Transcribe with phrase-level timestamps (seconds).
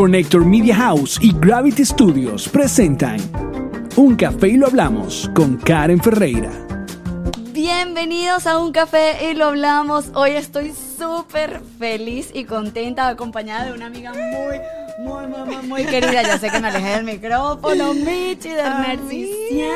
[0.00, 3.18] Connector Media House y Gravity Studios presentan
[3.96, 6.50] Un Café y lo hablamos con Karen Ferreira.
[7.52, 10.10] Bienvenidos a Un Café y lo hablamos.
[10.14, 14.56] Hoy estoy súper feliz y contenta, acompañada de una amiga muy,
[15.00, 16.22] muy, muy, muy, muy querida.
[16.22, 19.70] Ya sé que me alejé del micrófono, Michi de Narcisian.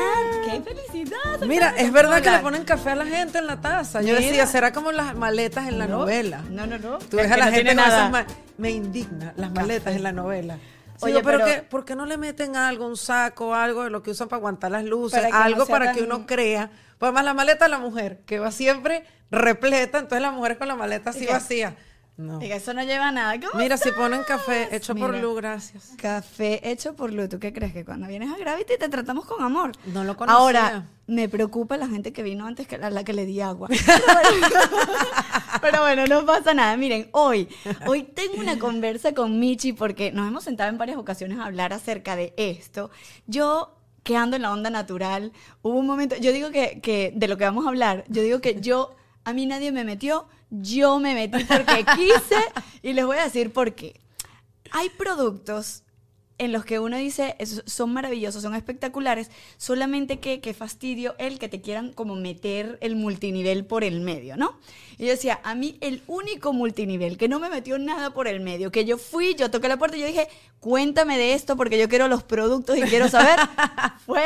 [0.49, 1.39] ¡Qué felicidad!
[1.47, 4.01] Mira, es verdad que le ponen café a la gente en la taza.
[4.01, 4.19] Yo Mira.
[4.21, 6.41] decía, será como las maletas en la No, novela.
[6.49, 6.97] No, no, no.
[6.99, 8.09] Tú Es ves a la no gente nada.
[8.09, 8.25] esas
[8.57, 10.57] Me indigna las maletas en la novela.
[11.01, 13.89] Oye, Oye, pero, pero- ¿qué- ¿por qué no le meten algo, un saco, algo de
[13.89, 15.19] lo que usan para aguantar las luces?
[15.19, 16.69] Para que no algo para que uno crea.
[16.97, 20.69] Pues además la maleta de la mujer, que va siempre repleta, entonces la mujer con
[20.69, 21.75] la maleta así vacía.
[22.17, 22.39] No.
[22.39, 23.37] Diga, eso no lleva nada.
[23.39, 25.17] ¿Cómo Mira, si ponen café hecho por.
[25.17, 25.93] Lu, gracias.
[25.97, 27.27] Café hecho por Lu.
[27.27, 27.73] ¿Tú qué crees?
[27.73, 29.73] Que cuando vienes a Gravity te tratamos con amor.
[29.87, 30.37] No lo conocía.
[30.37, 33.67] Ahora, me preocupa la gente que vino antes que la, la que le di agua.
[35.61, 36.77] Pero bueno, no pasa nada.
[36.77, 37.49] Miren, hoy,
[37.85, 41.73] hoy tengo una conversa con Michi porque nos hemos sentado en varias ocasiones a hablar
[41.73, 42.91] acerca de esto.
[43.27, 47.27] Yo que ando en la onda natural, hubo un momento, yo digo que, que de
[47.27, 50.99] lo que vamos a hablar, yo digo que yo, a mí nadie me metió, yo
[50.99, 52.41] me metí porque quise
[52.81, 53.99] y les voy a decir por qué.
[54.71, 55.83] Hay productos
[56.37, 61.39] en los que uno dice "Es- son maravillosos, son espectaculares, solamente que, que fastidio el
[61.39, 64.59] que te quieran como meter el multinivel por el medio, ¿no?
[64.97, 68.41] Y yo decía, a mí el único multinivel que no me metió nada por el
[68.41, 70.27] medio, que yo fui, yo toqué la puerta y yo dije,
[70.59, 73.39] cuéntame de esto porque yo quiero los productos y quiero saber,
[74.05, 74.25] fue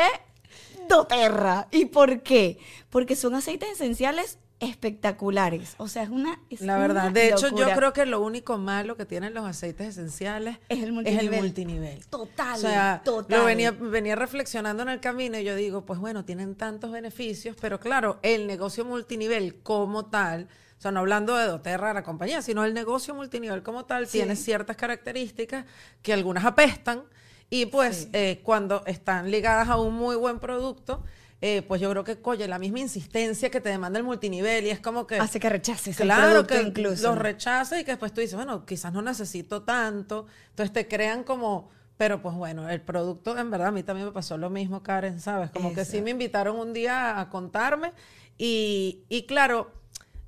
[0.88, 1.68] doTERRA.
[1.70, 2.58] ¿Y por qué?
[2.90, 5.74] Porque son aceites esenciales espectaculares.
[5.78, 6.38] O sea, es una...
[6.50, 7.68] es La verdad, una de hecho locura.
[7.70, 11.40] yo creo que lo único malo que tienen los aceites esenciales Es el multinivel.
[11.40, 12.06] multinivel.
[12.06, 13.38] Total, O sea, total.
[13.38, 17.56] lo venía, venía reflexionando en el camino y yo digo, pues bueno, tienen tantos beneficios,
[17.60, 22.42] pero claro, el negocio multinivel como tal, o sea, no hablando de doTERRA, la compañía,
[22.42, 24.18] sino el negocio multinivel como tal Sí.
[24.18, 25.64] tiene ciertas características
[26.02, 27.02] que algunas apestan
[27.50, 28.08] y pues Sí.
[28.12, 31.02] eh, cuando están ligadas a un muy buen producto,
[31.42, 34.70] eh, pues yo creo que, coye, la misma insistencia que te demanda el multinivel y
[34.70, 35.18] es como que...
[35.18, 37.08] Hace que rechaces Claro que incluso.
[37.08, 40.26] los rechaces y que después tú dices, bueno, quizás no necesito tanto.
[40.50, 44.12] Entonces te crean como, pero pues bueno, el producto, en verdad, a mí también me
[44.12, 45.50] pasó lo mismo, Karen, ¿sabes?
[45.50, 47.92] Como que sí me invitaron un día a contarme
[48.36, 49.70] y, y claro,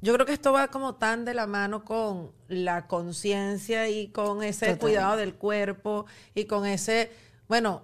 [0.01, 4.43] yo creo que esto va como tan de la mano con la conciencia y con
[4.43, 4.79] ese Total.
[4.79, 7.13] cuidado del cuerpo y con ese,
[7.49, 7.83] bueno,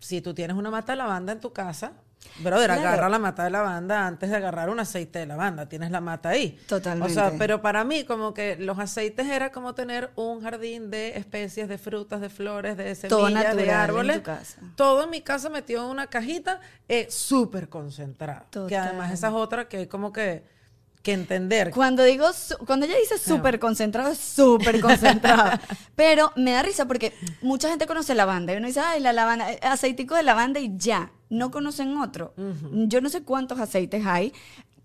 [0.00, 1.92] si tú tienes una mata de lavanda en tu casa,
[2.40, 2.82] brother, Claro.
[2.82, 6.28] agarra la mata de lavanda antes de agarrar un aceite de lavanda, tienes la mata
[6.30, 6.58] ahí.
[6.68, 7.10] Totalmente.
[7.12, 11.16] O sea, pero para mí como que los aceites era como tener un jardín de
[11.16, 14.16] especies, de frutas, de flores, de semillas, de en árboles.
[14.18, 14.58] tu casa.
[14.76, 18.42] Todo en mi casa metido en una cajita eh, súper concentrado.
[18.44, 18.88] Que Total.
[18.88, 20.44] además esa es otra que hay como que,
[21.02, 21.70] que entender.
[21.70, 22.26] Cuando digo,
[22.66, 25.58] cuando ella dice súper concentrado, es súper concentrado.
[25.96, 29.50] Pero me da risa porque mucha gente conoce lavanda y uno dice, ay, la lavanda,
[29.52, 31.10] eh, aceitico de lavanda y ya.
[31.30, 32.32] No conocen otro.
[32.72, 34.32] Yo no sé cuántos aceites hay.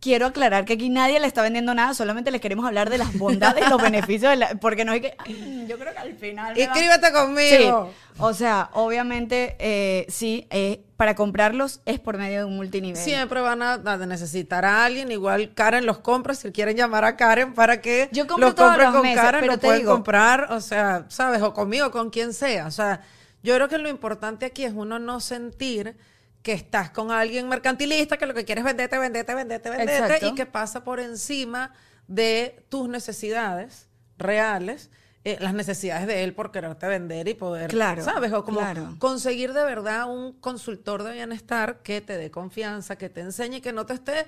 [0.02, 3.14] Quiero aclarar que aquí nadie le está vendiendo nada, solamente les queremos hablar de las
[3.18, 5.16] bondades y los beneficios, de la- porque no hay que.
[5.18, 6.54] Ay, yo creo que al final.
[6.54, 7.90] va- Inscríbete Sí, conmigo.
[8.18, 13.02] o sea, obviamente, eh, sí, eh, para comprarlos es por medio de un multinivel.
[13.02, 17.16] Siempre van a, a necesitar a alguien, igual Karen los compra, si quieren llamar a
[17.16, 19.94] Karen para que Yo compro los compren con meses, Karen, pero lo te pueden digo-
[19.94, 22.68] comprar, o sea, sabes, o conmigo, con quien sea.
[22.68, 23.00] O sea,
[23.42, 25.96] yo creo que lo importante aquí es uno no sentir
[26.44, 30.28] que estás con alguien mercantilista que lo que quiere es venderte, venderte, venderte, venderte Exacto.
[30.28, 31.74] y que pasa por encima
[32.08, 33.88] de tus necesidades
[34.18, 34.90] reales.
[35.26, 38.34] eh, las necesidades de él por quererte vender y poder, Claro, ¿sabes?
[38.34, 38.94] O como claro.
[39.00, 43.72] conseguir de verdad un consultor de bienestar que te dé confianza, que te enseñe, que
[43.72, 44.28] no te esté,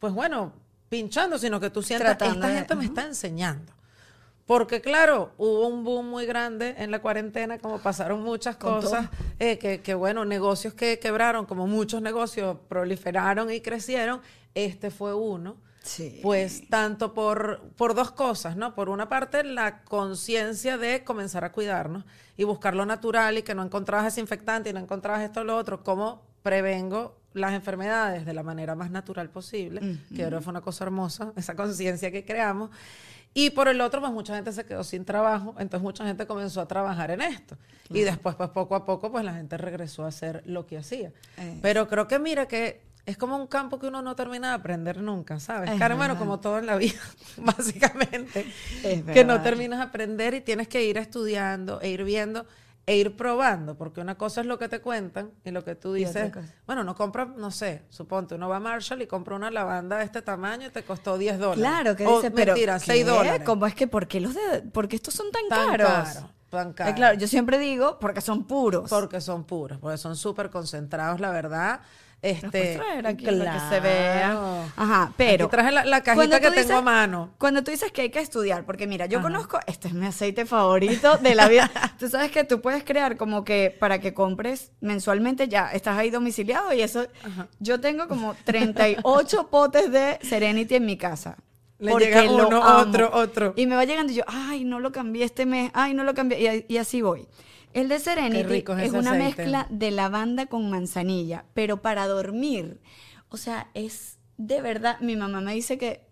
[0.00, 0.52] pues bueno,
[0.88, 3.72] pinchando, sino que tú sientas, Tratando esta de- gente me está enseñando.
[4.46, 9.58] Porque claro, hubo un boom muy grande en la cuarentena, como pasaron muchas cosas, eh,
[9.58, 14.20] que, que bueno, negocios que quebraron, como muchos negocios proliferaron y crecieron,
[14.54, 15.56] este fue uno.
[15.82, 16.20] Sí.
[16.22, 18.74] Pues tanto por, por dos cosas, ¿no?
[18.74, 22.04] Por una parte, la conciencia de comenzar a cuidarnos
[22.38, 25.56] y buscar lo natural y que no encontrabas desinfectante y no encontrabas esto o lo
[25.56, 30.52] otro, cómo prevengo las enfermedades de la manera más natural posible, que creo que fue
[30.52, 32.70] una cosa hermosa, esa conciencia que creamos.
[33.34, 36.60] Y por el otro, pues mucha gente se quedó sin trabajo, entonces mucha gente comenzó
[36.60, 37.56] a trabajar en esto.
[37.90, 41.12] Y después, pues poco a poco, pues la gente regresó a hacer lo que hacía.
[41.36, 41.58] Eh.
[41.60, 45.02] Pero creo que mira que es como un campo que uno no termina de aprender
[45.02, 45.70] nunca, ¿sabes?
[45.70, 47.00] Es Karen, bueno, como todo en la vida,
[47.36, 48.46] básicamente.
[48.82, 52.46] Es que no terminas de aprender y tienes que ir estudiando e ir viendo
[52.86, 55.92] e ir probando, porque una cosa es lo que te cuentan y lo que tú
[55.94, 56.30] dices,
[56.66, 60.04] bueno, no compra, no sé, suponte, uno va a Marshall y compra una lavanda de
[60.04, 61.60] este tamaño y te costó 10 dólares.
[61.62, 62.84] Claro, que O, dice, pero mentira, ¿qué?
[62.86, 63.42] 6 dólares.
[63.46, 65.88] ¿Cómo es que por qué los de, por qué estos son tan, Tan caros?
[65.88, 66.30] caro.
[66.50, 66.94] puedan Eh, caer.
[66.94, 68.90] claro, yo siempre digo porque son puros.
[68.90, 71.80] Porque son puros, porque son súper concentrados, la verdad.
[72.24, 73.82] Este, puedes traer aquí para que se claro.
[73.82, 74.64] vea.
[74.76, 75.44] Ajá, pero.
[75.46, 77.34] Aquí traje la, la cajita que tengo dices- a mano.
[77.38, 79.26] Cuando tú dices que hay que estudiar, porque mira, yo Ajá.
[79.28, 81.70] conozco, este es mi aceite favorito de la vida.
[81.98, 86.10] tú sabes que tú puedes crear como que para que compres mensualmente ya estás ahí
[86.10, 87.06] domiciliado y eso.
[87.24, 87.48] Ajá.
[87.60, 91.36] Yo tengo como 38 potes de Serenity en mi casa.
[91.78, 92.88] Le porque llega lo uno, amo.
[92.88, 93.52] otro, otro.
[93.56, 96.14] Y me va llegando y yo, ay, no lo cambié este mes, ay, no lo
[96.14, 96.64] cambié.
[96.68, 97.26] Y, y así voy.
[97.74, 99.42] El de Serenity es una aceite.
[99.42, 102.80] mezcla de lavanda con manzanilla, pero para dormir.
[103.28, 106.06] O sea, es de verdad, mi mamá me dice que,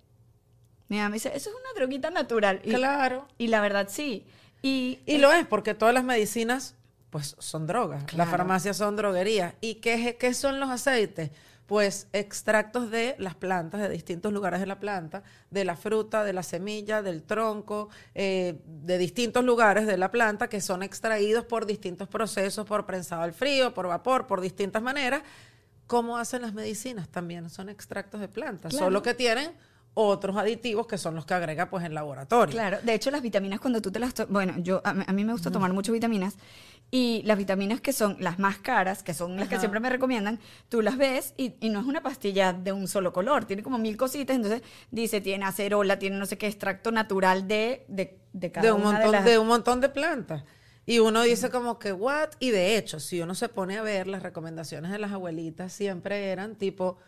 [0.89, 2.61] mi mamá me dice, eso es una droguita natural.
[2.65, 3.27] Y, Claro.
[3.39, 4.27] y la verdad sí.
[4.61, 6.77] Y, Y lo es, porque todas las medicinas,
[7.11, 8.05] pues, son drogas.
[8.05, 8.19] Claro.
[8.19, 9.55] Las farmacias son droguerías.
[9.61, 11.31] ¿Y qué, qué son los aceites?
[11.73, 16.35] Pues extractos de las plantas, de distintos lugares de la planta, de la fruta, de
[16.35, 21.65] la semilla, del tronco, eh, de distintos lugares de la planta que son extraídos por
[21.65, 25.23] distintos procesos, por prensado al frío, por vapor, por distintas maneras.
[25.87, 27.09] ¿Cómo hacen las medicinas?
[27.09, 28.85] También son extractos de plantas, Claro.
[28.89, 29.53] solo que tienen
[29.95, 32.53] otros aditivos que son los que agrega pues en laboratorio.
[32.53, 34.15] Claro, de hecho las vitaminas cuando tú te las...
[34.29, 36.37] Bueno, yo a, mí- a mí me gusta tomar mucho vitaminas
[36.91, 40.39] y las vitaminas que son las más caras, que son las que siempre me recomiendan,
[40.69, 43.79] tú las ves y, y no es una pastilla de un solo color, tiene como
[43.79, 48.53] mil cositas, entonces dice, tiene acerola, tiene no sé qué extracto natural de, de, de
[48.53, 50.45] cada de un una montón de de, un montón de plantas.
[50.85, 52.31] Y uno dice como que, what?
[52.41, 56.31] Y de hecho, si uno se pone a ver, las recomendaciones de las abuelitas siempre
[56.31, 56.99] eran tipo,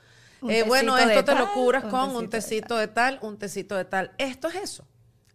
[0.48, 3.84] eh, bueno, esto te lo curas un con un tecito de tal, un tecito de
[3.84, 4.12] tal.
[4.18, 4.86] Esto es eso.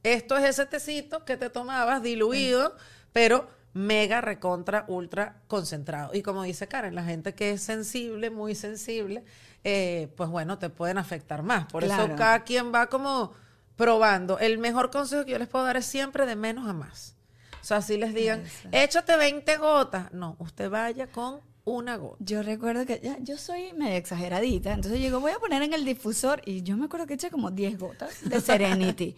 [0.04, 2.76] Esto es ese tecito que te tomabas diluido,
[3.12, 6.12] pero mega, recontra, ultra concentrado.
[6.14, 9.24] Y como dice Karen, la gente que es sensible, muy sensible,
[9.64, 11.66] eh, pues bueno, te pueden afectar más.
[11.66, 12.06] Por Claro.
[12.06, 13.34] eso cada quien va como
[13.76, 14.40] probando.
[14.40, 17.16] El mejor consejo que yo les puedo dar es siempre de menos a más.
[17.62, 20.12] O sea, si les digan, échate 20 gotas.
[20.14, 22.18] No, usted vaya con una gota.
[22.20, 25.86] Yo recuerdo que ya, yo soy medio exageradita, entonces llego, voy a poner en el
[25.86, 29.16] difusor y yo me acuerdo que eché como 10 gotas de Serenity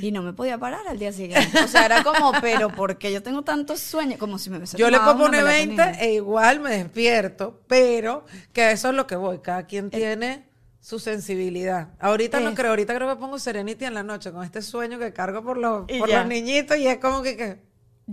[0.00, 1.58] y no me podía parar al día siguiente.
[1.62, 4.90] O sea, era como, pero porque yo tengo tantos sueños, como si me hubiese Yo
[4.90, 6.04] le puedo poner 20 melatonina.
[6.04, 9.38] e igual me despierto, pero que eso es lo que voy.
[9.38, 10.50] Cada quien tiene
[10.80, 11.90] su sensibilidad.
[12.00, 15.12] Ahorita no creo, ahorita creo que pongo Serenity en la noche con este sueño que
[15.12, 16.18] cargo por los, Y por ya.
[16.20, 17.62] los niñitos y es como que, que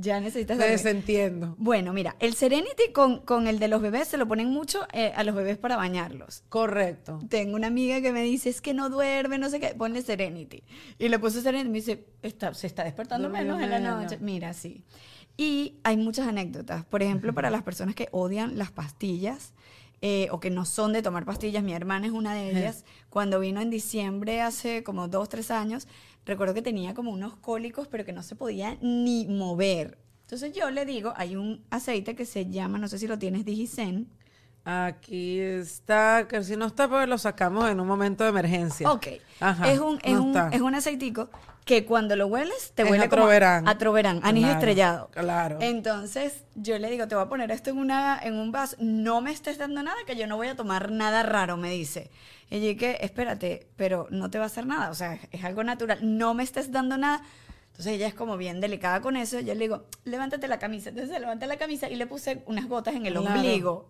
[0.01, 0.77] Ya necesitas me dormir.
[0.77, 1.55] desentiendo.
[1.57, 5.11] Bueno, mira, el Serenity con, con el de los bebés se lo ponen mucho eh,
[5.15, 6.43] a los bebés para bañarlos.
[6.49, 7.19] Correcto.
[7.29, 10.63] Tengo una amiga que me dice, es que no duerme, no sé qué, ponle Serenity.
[10.97, 13.79] Y le puse Serenity y me dice, está, se está despertando Durmió menos en la
[13.79, 14.03] menos.
[14.03, 14.17] noche.
[14.21, 14.83] Mira, sí.
[15.37, 16.85] Y hay muchas anécdotas.
[16.85, 19.53] Por ejemplo, para las personas que odian las pastillas
[20.01, 22.85] eh, o que no son de tomar pastillas, mi hermana es una de ellas.
[23.09, 25.87] Cuando vino en diciembre hace como dos, tres años,
[26.25, 29.97] recuerdo que tenía como unos cólicos, pero que no se podía ni mover.
[30.21, 33.45] Entonces yo le digo, hay un aceite que se llama, no sé si lo tienes,
[33.45, 34.09] Digicen.
[34.65, 38.91] Aquí está, que si no está, pues lo sacamos en un momento de emergencia.
[38.91, 39.07] Ok.
[39.39, 41.29] Ajá, es, un, es, no un, es un aceitico
[41.65, 43.67] que cuando lo hueles te Es huele a troverán.
[43.67, 45.09] a troverán, anís Claro, estrellado.
[45.11, 45.57] claro.
[45.61, 48.75] Entonces yo le digo, te voy a poner esto en, una, en un vaso.
[48.79, 52.09] No me estés dando nada, que yo no voy a tomar nada raro, me dice.
[52.49, 54.89] Y yo dije, espérate, pero no te va a hacer nada.
[54.89, 55.99] O sea, es, es algo natural.
[56.01, 57.21] No me estés dando nada.
[57.67, 59.39] Entonces ella es como bien delicada con eso.
[59.39, 60.89] Yo le digo, levántate la camisa.
[60.89, 63.27] Entonces se levanta la camisa y le puse unas gotas en el Claro.
[63.35, 63.89] ombligo.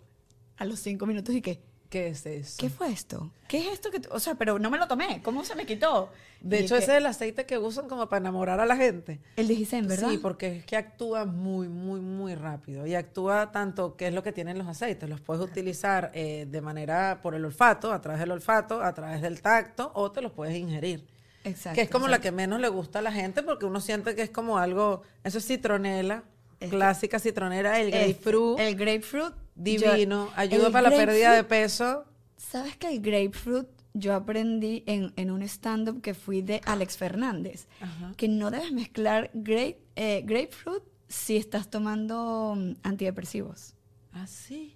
[0.60, 1.60] A los cinco minutos y qué.
[1.90, 2.58] ¿Qué es eso?
[2.60, 3.32] ¿Qué fue esto?
[3.48, 5.24] ¿Qué es esto que tú- O sea, pero no me lo tomé.
[5.24, 6.12] ¿Cómo se me quitó?
[6.40, 8.76] De Y hecho, que- ese es el aceite que usan como para enamorar a la
[8.78, 9.20] gente.
[9.36, 10.12] El Digicen, ¿verdad?
[10.12, 12.86] Sí, porque es que actúa muy, muy, muy rápido.
[12.86, 15.10] Y actúa tanto, que es lo que tienen los aceites.
[15.10, 19.24] Los puedes utilizar eh, de manera por el olfato, a través del olfato, a través
[19.24, 21.08] del tacto, o te los puedes ingerir.
[21.46, 21.76] Exacto.
[21.76, 24.22] que es como la que menos le gusta a la gente, porque uno siente que
[24.22, 25.02] es como algo.
[25.24, 26.24] Eso es citronela,
[26.70, 29.34] clásica citronera, el grapefruit, El grapefruit.
[29.64, 32.06] Divino, yo- ayuda para la pérdida de peso.
[32.38, 37.68] ¿Sabes que el grapefruit yo aprendí en, en un stand-up que fui de Alex Fernández?
[37.82, 38.14] Ajá.
[38.16, 43.76] Que no debes mezclar grape, eh, grapefruit si estás tomando mm, antidepresivos.
[44.14, 44.76] Ah, sí.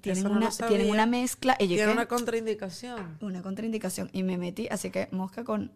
[0.00, 1.56] Tienen, no una, tienen una mezcla.
[1.58, 3.18] Y Tiene una contraindicación.
[3.20, 4.08] una contraindicación.
[4.12, 5.72] Y me metí, así que mosca con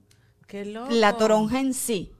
[0.46, 0.90] Qué loco.
[0.92, 2.12] la toronja en sí.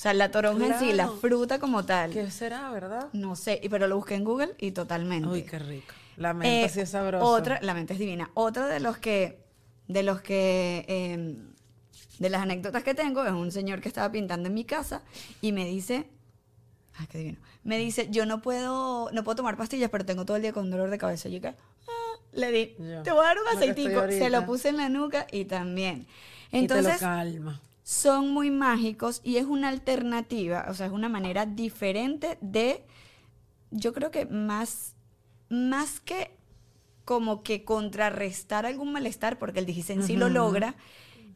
[0.00, 2.10] O sea, la toronja en sí, la fruta como tal.
[2.10, 3.08] ¿Qué será, verdad?
[3.12, 5.28] No sé, pero lo busqué en Google y totalmente.
[5.28, 5.92] Uy, qué rico.
[6.16, 7.22] La menta Eh, sí es sabrosa.
[7.26, 8.30] Otra, la mente es divina.
[8.32, 9.44] Otro de los que,
[9.88, 11.36] de los que, eh,
[12.18, 15.02] de las anécdotas que tengo, es un señor que estaba pintando en mi casa
[15.42, 16.06] y me dice,
[16.94, 20.38] ay, qué divino, me dice, yo no puedo, no puedo tomar pastillas, pero tengo todo
[20.38, 21.28] el día con dolor de cabeza.
[21.28, 24.70] Y yo que, "Ah", le di, te voy a dar un aceitico, se lo puse
[24.70, 26.06] en la nuca y también.
[26.52, 27.60] y te lo Entonces, calma.
[27.90, 32.84] Son muy mágicos y es una alternativa, o sea, es una manera diferente de,
[33.72, 34.94] yo creo que más,
[35.48, 36.30] más que
[37.04, 40.76] como que contrarrestar algún malestar, porque el Digizen sí lo logra,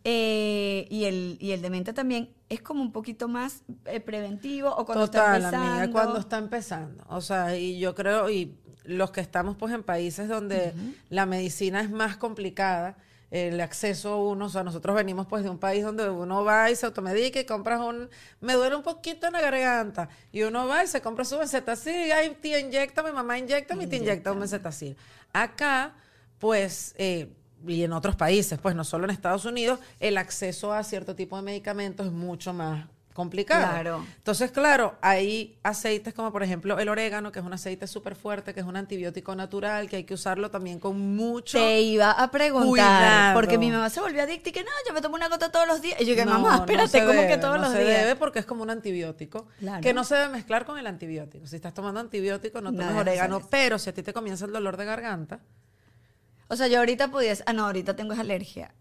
[0.04, 4.68] eh, y, el, y el de menta también, es como un poquito más eh, preventivo
[4.76, 5.72] o cuando Total, está empezando.
[5.72, 7.04] amiga, cuando está empezando.
[7.08, 10.72] O sea, y yo creo, y los que estamos pues en países donde
[11.08, 12.96] la medicina es más complicada,
[13.34, 16.70] el acceso a uno, o sea, nosotros venimos pues de un país donde uno va
[16.70, 18.08] y se automedica y compras un,
[18.40, 22.12] me duele un poquito en la garganta, y uno va y se compra su benzetacil,
[22.12, 24.96] ay, te inyecta, mi mamá inyecta, y te inyecta un benzetacil.
[25.32, 25.94] Acá,
[26.38, 27.28] pues, eh,
[27.66, 31.34] y en otros países, pues no solo en Estados Unidos, el acceso a cierto tipo
[31.34, 33.70] de medicamentos es mucho más complicado.
[33.70, 34.04] Claro.
[34.18, 38.52] Entonces, claro, hay aceites como por ejemplo el orégano, que es un aceite súper fuerte,
[38.52, 41.56] que es un antibiótico natural, que hay que usarlo también con mucho...
[41.58, 43.34] Te iba a preguntar, Cuidado.
[43.34, 45.66] porque mi mamá se volvió adicta y que no, yo me tomo una gota todos
[45.66, 46.00] los días.
[46.00, 48.00] Y yo que, No, mamá, espérate, se ¿cómo debe, que todos no los se días?
[48.00, 49.80] debe porque es como un antibiótico Claro.
[49.80, 51.46] que no se debe mezclar con el antibiótico.
[51.46, 54.76] Si estás tomando antibiótico, no tomes orégano, pero si a ti te comienza el dolor
[54.76, 55.38] de garganta,
[56.48, 58.74] O sea, yo ahorita pudiese, ah, no, ahorita tengo esa alergia.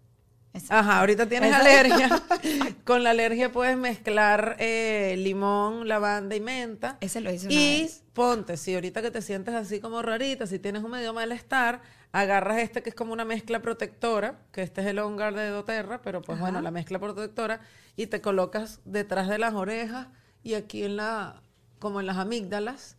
[0.69, 1.69] Ajá, ahorita tienes Exacto.
[1.69, 2.23] alergia.
[2.85, 6.97] Con la alergia puedes mezclar eh, limón, lavanda y menta.
[7.01, 8.03] Ese lo hice una Y vez.
[8.13, 11.81] ponte, si ahorita que te sientes así como rarita, si tienes un medio malestar,
[12.11, 16.01] agarras este que es como una mezcla protectora, que este es el Ongar de doTERRA,
[16.03, 17.59] pero pues bueno, la mezcla protectora,
[17.95, 20.07] y te colocas detrás de las orejas
[20.43, 21.41] y aquí en la,
[21.79, 22.95] como en las amígdalas.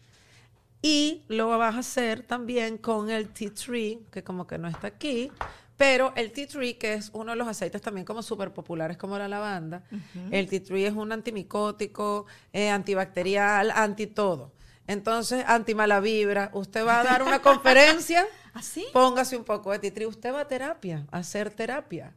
[0.82, 4.88] Y lo vas a hacer también con el tea tree, que como que no está
[4.88, 5.30] aquí,
[5.76, 9.18] pero el tea tree, que es uno de los aceites también como súper populares como
[9.18, 9.82] la lavanda,
[10.30, 14.52] el tea tree es un antimicótico, eh, antibacterial, anti todo.
[14.86, 16.50] Entonces, anti mala vibra.
[16.52, 18.84] Usted va a dar una conferencia, ¿Así?
[18.92, 20.06] póngase un poco de tea tree.
[20.06, 22.14] Usted va a terapia, a hacer terapia.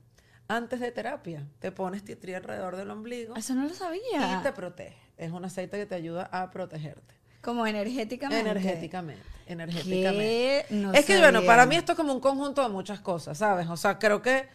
[0.50, 4.40] Antes de terapia, te pones tea tree alrededor del ombligo Eso no lo sabía.
[4.40, 4.98] y te protege.
[5.18, 7.16] Es un aceite que te ayuda a protegerte.
[7.48, 8.42] Como energéticamente.
[8.50, 10.66] Energéticamente, energéticamente.
[10.70, 13.70] No es que, bueno, para mí esto es como un conjunto de muchas cosas, ¿sabes?
[13.70, 14.50] O sea, creo que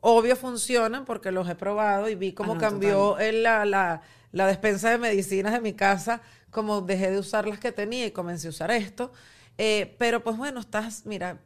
[0.00, 4.00] obvio funcionan porque los he probado y vi cómo Ah, no, cambió el- la, la,
[4.32, 8.10] la despensa de medicinas de mi casa, como dejé de usar las que tenía y
[8.10, 9.12] comencé a usar esto.
[9.58, 11.40] Eh, pero pues bueno, estás, mira,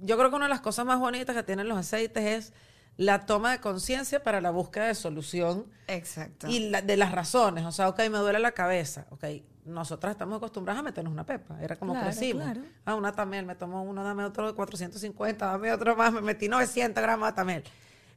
[0.00, 2.52] yo creo que una de las cosas más bonitas que tienen los aceites es
[2.96, 6.46] la toma de conciencia para la búsqueda de solución Exacto.
[6.48, 9.24] y la- de las razones, o sea, ok, me duele la cabeza, ok,
[9.66, 12.44] nosotras estamos acostumbradas a meternos una pepa, era como Claro, crecimos.
[12.44, 12.60] claro.
[12.84, 16.48] Ah, una tamel, me tomo uno, dame otro de 450, dame otro más, me metí
[16.48, 17.64] 900 gramos de tamel.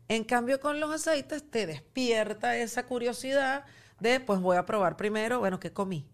[0.08, 3.66] En cambio, con los aceites te despierta esa curiosidad
[4.00, 6.08] de, pues voy a probar primero, bueno, ¿qué comí?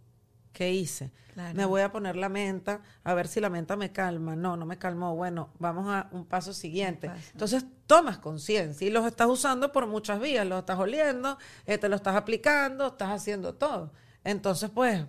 [0.55, 1.11] ¿Qué hice?
[1.33, 1.53] Claro.
[1.53, 4.37] Me voy a poner la menta, a ver si la menta me calma.
[4.37, 5.13] No, no me calmó.
[5.13, 7.09] Bueno, vamos a un paso siguiente.
[7.09, 7.29] paso.
[7.33, 10.47] Entonces, tomas conciencia y los estás usando por muchas vías.
[10.47, 13.91] Los estás oliendo, eh, te lo estás aplicando, estás haciendo todo.
[14.23, 15.05] Entonces, pues,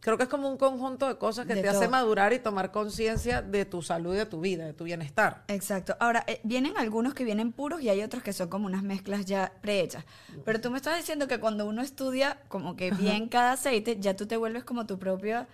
[0.00, 2.72] creo que es como un conjunto de cosas que De te hace madurar y tomar
[2.72, 5.44] conciencia de tu salud y de tu vida, de tu bienestar.
[5.48, 5.96] Exacto.
[6.00, 9.24] Ahora, eh, vienen algunos que vienen puros y hay otros que son como unas mezclas
[9.26, 10.04] ya prehechas.
[10.44, 14.16] Pero tú me estás diciendo que cuando uno estudia como que bien cada aceite, ya
[14.16, 15.46] tú te vuelves como tu propia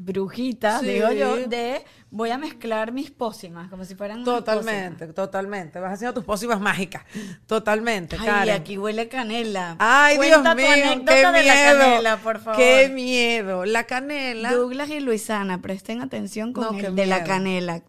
[0.00, 0.86] brujita, Sí.
[0.86, 5.80] digo yo, de voy a mezclar mis pócimas, como si fueran unas Totalmente, totalmente.
[5.80, 7.02] Vas haciendo tus pócimas mágicas.
[7.46, 8.16] Totalmente.
[8.18, 8.54] Ay, Karen.
[8.54, 9.74] aquí huele canela.
[9.80, 11.44] Ay, Cuenta Dios tu mío, anécdota qué de miedo.
[11.44, 12.56] la canela, por favor.
[12.56, 13.64] Qué miedo.
[13.64, 14.52] La canela.
[14.52, 17.82] Douglas y Luisana, presten atención con No, el de la canela.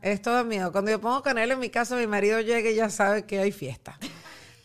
[0.00, 0.72] Esto da miedo.
[0.72, 3.52] Cuando yo pongo canela en mi casa, mi marido llega y ya sabe que hay
[3.52, 3.98] fiesta.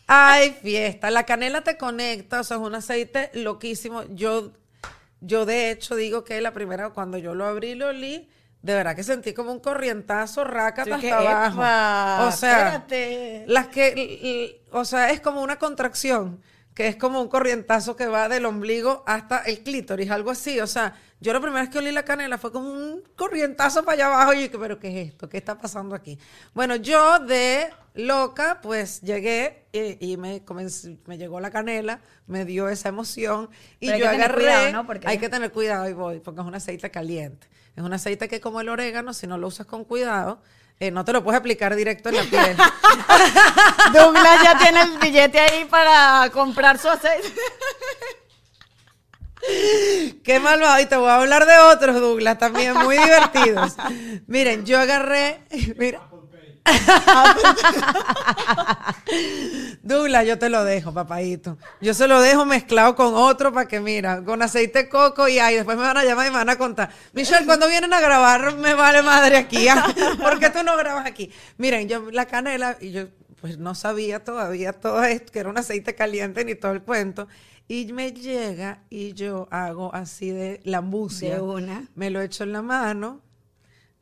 [0.06, 1.10] Hay fiesta.
[1.10, 4.02] La canela te conecta, o sea, es un aceite loquísimo.
[4.14, 4.50] Yo,
[5.20, 8.28] yo de hecho digo que la primera, cuando yo lo abrí y lo olí,
[8.62, 11.60] de verdad que sentí como un corrientazo que, hasta abajo.
[11.62, 13.44] "Epa, o sea, espérate".
[13.46, 16.42] las que, o sea, es como una contracción,
[16.74, 20.60] que es como un corrientazo que va del ombligo hasta el clítoris, algo así.
[20.60, 23.94] O sea, yo la primera vez que olí la canela fue como un corrientazo para
[23.94, 25.28] allá abajo y yo dije, pero ¿qué es esto?
[25.28, 26.18] ¿Qué está pasando aquí?
[26.54, 32.44] Bueno, yo de loca, pues llegué y, y me, comencé- me llegó la canela, me
[32.44, 33.50] dio esa emoción
[33.80, 34.86] y Pero hay yo tener agarré, cuidado, ¿no?
[34.86, 37.48] Porque- hay que tener cuidado y voy, porque es un aceite caliente.
[37.76, 40.40] Es un aceite que como el orégano, si no lo usas con cuidado,
[40.80, 42.56] eh, no te lo puedes aplicar directo en la piel.
[43.92, 47.32] Douglas ya tiene el billete ahí para comprar su aceite.
[50.24, 50.80] Qué malvado.
[50.80, 53.74] Y te voy a hablar de otros, Douglas, también muy divertidos.
[54.26, 55.40] Miren, yo agarré.
[55.76, 56.00] Mira.
[59.82, 61.58] Douglas, yo te lo dejo, papadito.
[61.80, 65.38] Yo se lo dejo mezclado con otro para que, mira, con aceite de coco y
[65.38, 66.90] ahí después me van a llamar y me van a contar.
[67.12, 69.68] Michelle, cuando vienen a grabar, me vale madre aquí.
[69.68, 69.86] ¿ah?
[70.20, 71.30] ¿Por qué tú no grabas aquí?
[71.58, 73.06] Miren, yo la canela, y yo
[73.40, 77.26] pues no sabía todavía todo esto, que era un aceite caliente ni todo el cuento.
[77.68, 81.36] Y me llega y yo hago así de lambucia.
[81.36, 81.88] De una.
[81.94, 83.22] Me lo echo en la mano,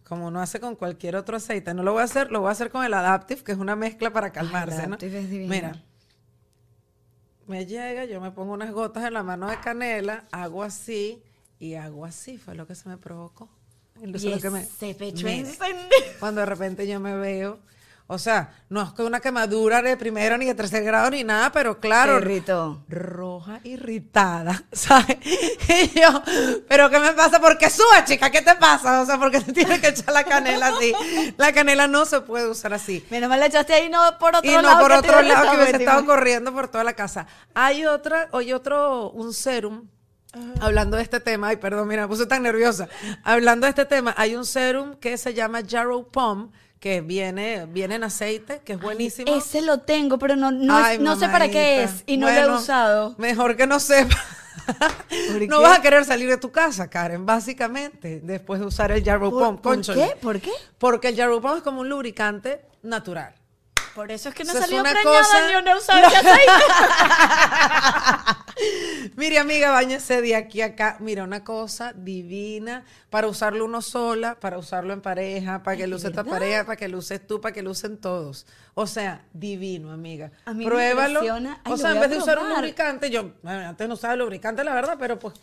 [0.08, 1.74] como no hace con cualquier otro aceite.
[1.74, 3.76] No lo voy a hacer, lo voy a hacer con el Adaptive, que es una
[3.76, 4.94] mezcla para calmarse, ¿no?
[4.94, 5.50] Adaptive es divino.
[5.50, 5.82] Mira,
[7.46, 11.22] me llega, yo me pongo unas gotas en la mano de canela, hago así
[11.58, 12.36] y hago así.
[12.38, 13.48] Fue lo que se me provocó.
[13.96, 14.64] Eso es Y lo que me-
[15.26, 15.48] Mira.
[16.20, 17.58] Cuando de repente yo me veo,
[18.10, 21.52] o sea, no es que una quemadura de primero ni de tercer grado ni nada,
[21.52, 22.82] pero claro, irritó.
[22.88, 25.18] roja irritada, ¿sabes?
[25.24, 26.22] Y yo,
[26.68, 27.38] ¿pero qué me pasa?
[27.38, 28.30] ¿Por qué sube, chica?
[28.30, 29.02] ¿Qué te pasa?
[29.02, 30.94] O sea, ¿por qué te tienes que echar la canela así?
[31.36, 33.06] La canela no se puede usar así.
[33.10, 34.80] Menos mal la echaste ahí, no por otro Y no lado.
[34.80, 37.26] por otro lado que hubiese estado corriendo por toda la casa.
[37.52, 39.86] Hay otra, hay otro, un serum.
[40.60, 42.88] Hablando de este tema, ay, perdón, mira, me puse tan nerviosa.
[43.22, 47.97] Hablando de este tema, hay un serum que se llama Jarrow Pom, que viene, viene
[47.97, 49.35] en aceite, que es buenísimo.
[49.35, 52.32] Ese lo tengo, pero no, no, Ay, no sé para qué es y no lo
[52.32, 53.14] he usado.
[53.18, 54.16] Mejor que no sepa.
[55.32, 59.02] ¿Por no vas a querer salir de tu casa, Karen, básicamente, después de usar el
[59.04, 59.56] Jarrow ¿Por, Pom.
[59.58, 60.14] por qué?
[60.20, 60.52] ¿Por qué?
[60.78, 63.35] Porque el Jarrow Pom es como un lubricante natural.
[63.94, 66.16] Por eso es que no es salido una preñada cosa- ni no he usado ese
[66.28, 66.52] aceite.
[69.18, 70.96] Mire, amiga, bañese de aquí a acá.
[71.00, 75.98] Mira, una cosa divina para usarlo uno sola, para usarlo en pareja, para que tu
[75.98, 76.25] ¿verdad?
[76.25, 78.46] pareja, para que lo uses tú, para que lo usen todos.
[78.75, 80.30] O sea, divino, amiga.
[80.44, 81.14] A mí me Pruébalo.
[81.14, 81.60] impresiona.
[81.64, 84.62] Ay, o sea, en vez de usar un lubricante, yo bueno, antes no usaba lubricante,
[84.62, 85.34] la verdad, pero pues,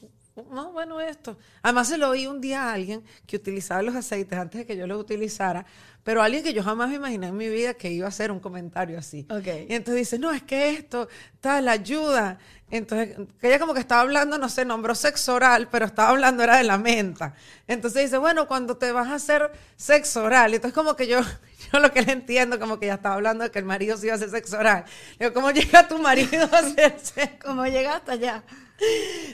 [0.51, 1.37] no, bueno, esto.
[1.61, 4.77] Además, se lo oí un día a alguien que utilizaba los aceites antes de que
[4.77, 5.65] yo los utilizara,
[6.05, 8.39] pero alguien que yo jamás me imaginé en mi vida que iba a hacer un
[8.39, 9.25] comentario así.
[9.27, 9.47] Ok.
[9.67, 11.09] Y entonces dice, no, es que esto,
[11.41, 12.37] tal, ayuda.
[12.69, 16.43] Entonces, que ella como que estaba hablando, no sé, nombró sexo oral, pero estaba hablando
[16.43, 17.33] era de la menta.
[17.67, 21.21] Entonces dice, bueno, cuando te vas a hacer sexo oral, entonces como que yo,
[21.73, 24.05] yo lo que le entiendo, como que ya estaba hablando de que el marido se
[24.05, 24.85] iba a hacer sexo oral.
[25.19, 27.39] Digo, ¿cómo llega tu marido a hacerse?
[27.43, 28.43] Como llega hasta allá.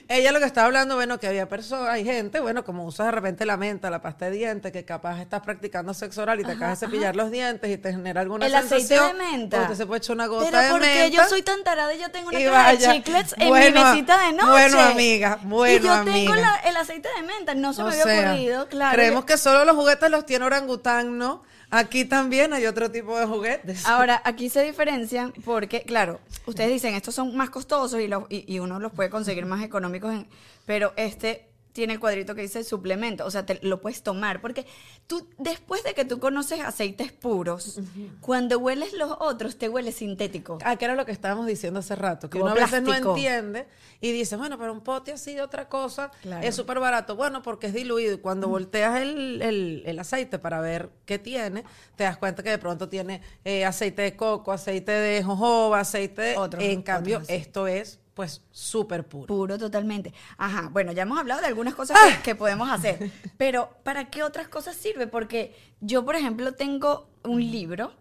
[0.07, 3.11] Ella lo que estaba hablando, bueno, que había personas, hay gente, bueno, como usas de
[3.13, 6.51] repente la menta, la pasta de dientes, que capaz estás practicando sexo oral y te
[6.51, 9.61] acabas de cepillar los dientes y te genera alguna El aceite de menta.
[9.61, 11.23] Usted se puede echar una gota Pero de porque menta.
[11.23, 12.87] yo soy tan tarada y yo tengo una caja vaya.
[12.89, 14.47] de chiclets en Bueno, mi mesita de noche.
[14.51, 16.35] bueno, amiga, bueno, Y yo tengo amiga.
[16.35, 18.93] la- el aceite de menta, no se O me había sea, ocurrido, claro.
[18.95, 21.43] Creemos que solo los juguetes los tiene orangután, ¿no?
[21.71, 23.85] Aquí también hay otro tipo de juguetes.
[23.87, 28.43] Ahora, aquí se diferencian porque, claro, ustedes dicen, estos son más costosos y, los- y,
[28.53, 30.27] y uno los puede conseguir más económicos, en-
[30.65, 34.65] pero este tiene el cuadrito que dice suplemento, o sea, te lo puedes tomar, porque
[35.07, 37.79] tú, después de que tú conoces aceites puros,
[38.19, 40.57] cuando hueles los otros, te huele sintético.
[40.63, 42.93] Ah, que era lo que estábamos diciendo hace rato, que Como uno a veces no
[42.93, 43.67] entiende
[44.01, 46.45] y dice, bueno, pero un pote así de otra cosa Claro.
[46.45, 47.15] es súper barato.
[47.15, 51.63] Bueno, porque es diluido y cuando volteas el, el- el aceite para ver qué tiene,
[51.95, 56.21] te das cuenta que de pronto tiene eh, aceite de coco, aceite de jojoba, aceite
[56.21, 56.37] de...
[56.37, 59.27] Otros- en cambio, otros esto es pues súper puro.
[59.27, 60.13] Puro totalmente.
[60.37, 62.09] Ajá, bueno, ya hemos hablado de algunas cosas Ah.
[62.17, 65.07] que, que podemos hacer, pero ¿para qué otras cosas sirve?
[65.07, 67.93] Porque yo, por ejemplo, tengo un libro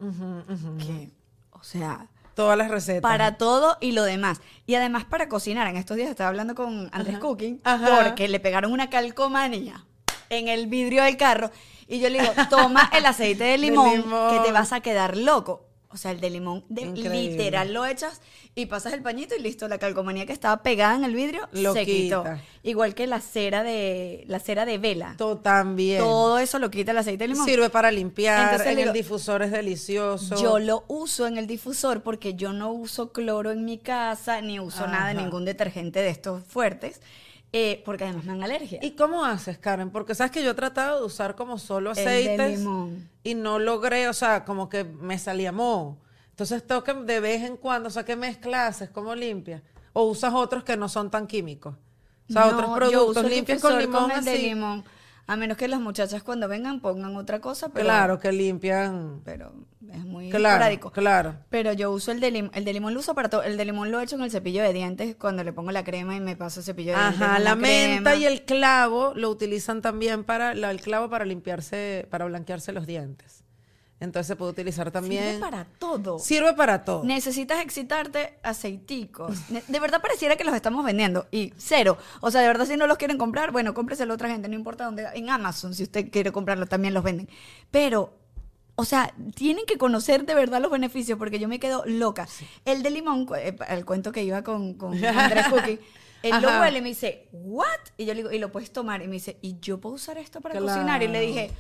[0.78, 1.10] que,
[1.52, 3.02] o sea, Todas las recetas.
[3.02, 4.40] para todo y lo demás.
[4.66, 5.66] Y además para cocinar.
[5.68, 8.02] En estos días estaba hablando con Andrés Cooking Ajá.
[8.04, 9.84] porque le pegaron una calcomanía
[10.30, 11.50] en el vidrio del carro.
[11.86, 14.30] Y yo le digo, toma el aceite de limón, limón.
[14.30, 15.66] que te vas a quedar loco.
[15.92, 17.30] O sea, el de limón, de, Increíble.
[17.32, 18.20] literal, lo echas
[18.54, 19.66] y pasas el pañito y listo.
[19.66, 22.22] La calcomanía que estaba pegada en el vidrio Lo se quitó.
[22.22, 22.40] quita.
[22.62, 25.16] Igual que la cera de, la cera de vela.
[25.18, 25.98] Todo también.
[25.98, 27.44] Todo eso lo quita el aceite de limón.
[27.44, 30.40] Sirve para limpiar, Entonces en el difusor es delicioso.
[30.40, 34.60] Yo lo uso en el difusor porque yo no uso cloro en mi casa, ni
[34.60, 37.00] uso nada ningún detergente de estos fuertes,
[37.52, 38.78] eh, porque además me dan alergia.
[38.82, 39.90] ¿Y cómo haces, Karen?
[39.90, 42.64] Porque sabes que yo he tratado de usar como solo aceites
[43.24, 45.98] y no logré, o sea, como que me salía moho.
[46.30, 48.88] Entonces tengo que de vez en cuando, o sea, ¿qué mezclas?
[48.92, 49.62] ¿Cómo limpias?
[49.92, 51.74] ¿O usas otros que no son tan químicos?
[52.28, 54.84] O sea, No, otros productos limpias con limón de limón.
[55.26, 59.20] A menos que las muchachas cuando vengan pongan otra cosa, pero, Claro, que limpian.
[59.24, 59.52] pero
[59.92, 60.90] es muy Claro, esporádico.
[60.90, 61.34] claro.
[61.50, 63.42] Pero yo uso el de limón, el de limón lo uso para todo.
[63.44, 66.16] El de limón lo echo en el cepillo de dientes cuando le pongo la crema
[66.16, 67.20] y me paso el cepillo de dientes.
[67.22, 68.14] Ajá, la menta crema.
[68.16, 72.86] y el clavo lo utilizan también para, la- el clavo para limpiarse, para blanquearse los
[72.86, 73.39] dientes.
[74.00, 75.24] Entonces se puede utilizar también.
[75.34, 76.18] Sirve para todo.
[76.18, 77.04] Sirve para todo.
[77.04, 79.38] Necesitas excitarte aceiticos.
[79.68, 81.26] De verdad pareciera que los estamos vendiendo.
[81.30, 81.98] Y cero.
[82.20, 84.54] O sea, de verdad, si no los quieren comprar, bueno, cómpreselo a otra gente, no
[84.54, 85.06] importa dónde.
[85.14, 87.28] En Amazon, si usted quiere comprarlo, también los venden.
[87.70, 88.14] Pero,
[88.74, 92.26] o sea, tienen que conocer de verdad los beneficios, porque yo me quedo loca.
[92.64, 95.78] El de limón, cu- eh, el cuento que iba con, con Andrés Cookie.
[96.22, 97.66] Él lo huele y me dice, ¿what?
[97.98, 99.02] Y yo le digo, y lo puedes tomar.
[99.02, 100.66] Y me dice, ¿y yo puedo usar esto para Claro.
[100.66, 101.02] cocinar?
[101.02, 101.50] Y le dije,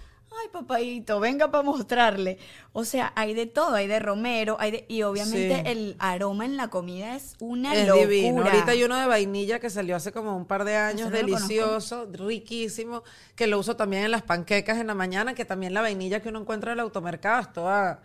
[0.42, 2.38] ay papadito, venga para mostrarle.
[2.72, 5.62] O sea, hay de todo, hay de romero, hay de, y obviamente Sí.
[5.70, 8.06] el aroma en la comida es una Es locura.
[8.06, 8.42] divino.
[8.44, 12.06] Ahorita hay uno de vainilla que salió hace como un par de años, no delicioso,
[12.12, 13.02] riquísimo,
[13.34, 16.28] que lo uso también en las panquecas en la mañana, que también la vainilla que
[16.28, 18.02] uno encuentra en el automercado es toda...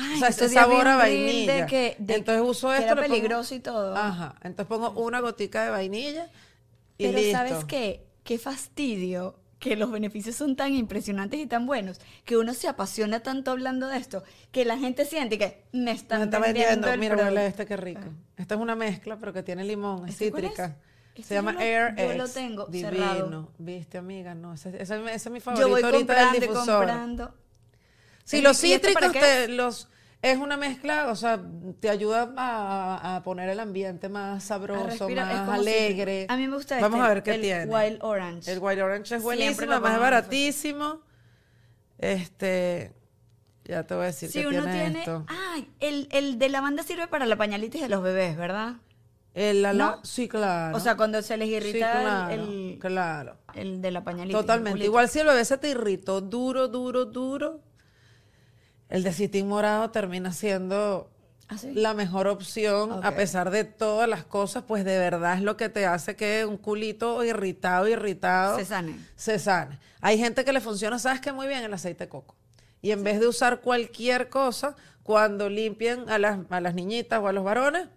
[0.00, 1.54] Ay, o sea, días sabor a vainilla.
[1.54, 2.92] de que- de entonces uso que esto.
[2.92, 3.96] era pongo- peligroso y todo.
[3.96, 4.36] Ajá.
[4.44, 6.30] Entonces pongo una gotica de vainilla
[6.96, 7.32] y Pero listo.
[7.36, 8.06] ¿sabes qué?
[8.22, 13.20] Qué fastidio que los beneficios son tan impresionantes y tan buenos que uno se apasiona
[13.20, 17.16] tanto hablando de esto que la gente siente que me están Me está vendiendo, vendiendo.
[17.16, 18.02] Mira, huele este qué rico.
[18.36, 20.76] Esta es una mezcla, pero que tiene limón, es ¿Este cítrica.
[21.16, 22.90] Este Se llama yo lo- Air yo lo tengo Divino.
[22.90, 23.52] cerrado.
[23.58, 26.76] Viste, amiga, no, ese, ese- ese es mi favorito Yo voy ahorita comprando del difusor.
[26.76, 27.34] comprando.
[28.22, 29.88] Sí, ¿Y- los cítricos te- los
[30.20, 31.40] es una mezcla, o sea,
[31.80, 36.26] te ayuda a, a poner el ambiente más sabroso, respirar, más alegre.
[36.28, 37.66] A mí me gusta Vamos este, a ver qué el tiene.
[37.66, 38.52] Wild Orange.
[38.52, 41.00] El White Orange es buenísimo, además es baratísimo.
[41.98, 42.92] Este,
[43.64, 44.98] ya te voy a decir Si que uno tiene, tiene...
[45.00, 45.26] esto.
[45.28, 48.76] Ay, el, el de lavanda sirve para la pañalitis de los bebés, ¿verdad?
[49.34, 50.04] El ala- ¿No?
[50.04, 50.76] sí, claro.
[50.76, 52.40] O sea, cuando se les Sí, irrita claro, el,
[52.72, 53.36] el, claro.
[53.54, 54.40] el de la pañalitis.
[54.40, 54.84] Totalmente.
[54.84, 57.60] Igual si el bebé se te irritó duro, duro, duro,
[58.88, 61.10] el de citín morado termina siendo
[61.48, 61.72] ¿Ah, sí?
[61.72, 65.68] la mejor opción, a pesar de todas las cosas, pues de verdad es lo que
[65.68, 68.98] te hace que un culito irritado, irritado, Se sane.
[69.16, 69.78] se sane.
[70.00, 71.32] Hay gente que le funciona, ¿sabes qué?
[71.32, 72.34] Muy bien el aceite de coco.
[72.82, 77.28] Y en vez de usar cualquier cosa, cuando limpien a las, a las niñitas o
[77.28, 77.88] a los varones,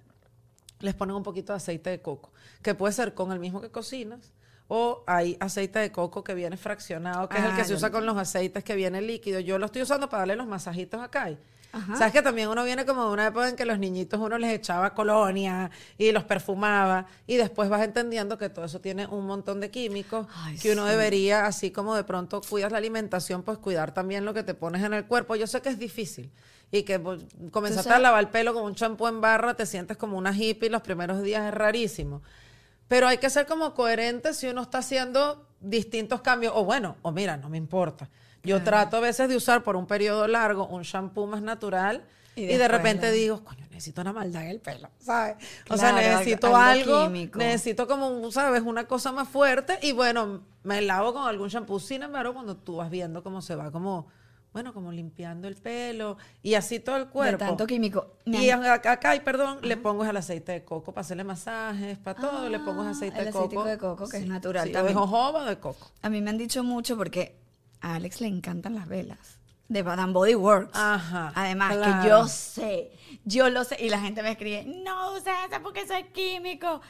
[0.80, 2.32] les ponen un poquito de aceite de coco,
[2.63, 4.32] que puede ser con el mismo que cocinas,
[4.74, 7.76] o hay aceite de coco que viene fraccionado, que es el Ah, que se lo
[7.76, 9.42] usa con los aceites que viene líquido.
[9.42, 11.30] Yo lo estoy usando para darle los masajitos acá.
[11.74, 11.98] Ajá.
[11.98, 14.54] Sabes que también uno viene como de una época en que los niñitos uno les
[14.54, 19.60] echaba colonia y los perfumaba y después vas entendiendo que todo eso tiene un montón
[19.60, 20.92] de químicos Ay, que uno sí.
[20.92, 24.84] debería, así como de pronto cuidas la alimentación, pues cuidar también lo que te pones
[24.84, 25.36] en el cuerpo.
[25.36, 26.32] Yo sé que es difícil
[26.72, 29.98] y que pues, comenzaste a lavar el pelo con un champú en barra, te sientes
[29.98, 32.22] como una hippie los primeros días, es rarísimo.
[32.91, 36.51] Pero hay que ser como coherente si uno está haciendo distintos cambios.
[36.58, 38.10] O bueno, o mira, no me importa.
[38.43, 42.04] Yo trato a veces de usar por un periodo largo un shampoo más natural
[42.36, 45.38] Y y, de repente digo, coño, necesito una maldad en el pelo, ¿sabes?
[45.69, 48.62] o sea, necesito algo algo, necesito como, ¿sabes?
[48.62, 51.80] Una cosa más fuerte y bueno, me lavo con algún shampoo.
[51.80, 54.08] Sin embargo, cuando tú vas viendo cómo se va como,
[54.54, 57.44] bueno, como limpiando el pelo y así todo el cuerpo.
[57.44, 58.16] De tanto químico.
[58.26, 62.20] Y acá, acá, y perdón, le pongo el aceite de coco para hacerle masajes, para
[62.20, 63.70] todo, le pongo Ah, aceite el de aceitico coco.
[63.70, 64.98] de coco, que es natural Sí, o de también.
[64.98, 65.92] jojoba o de coco.
[66.02, 67.38] A mí me han dicho mucho porque
[67.80, 69.38] a Alex le encantan las velas
[69.70, 70.72] de Bath and Body Works.
[70.78, 72.02] Ajá, Además, claro.
[72.04, 72.92] que yo sé,
[73.24, 73.78] yo lo sé.
[73.80, 76.82] Y la gente me escribe, no usa esa porque eso es químico.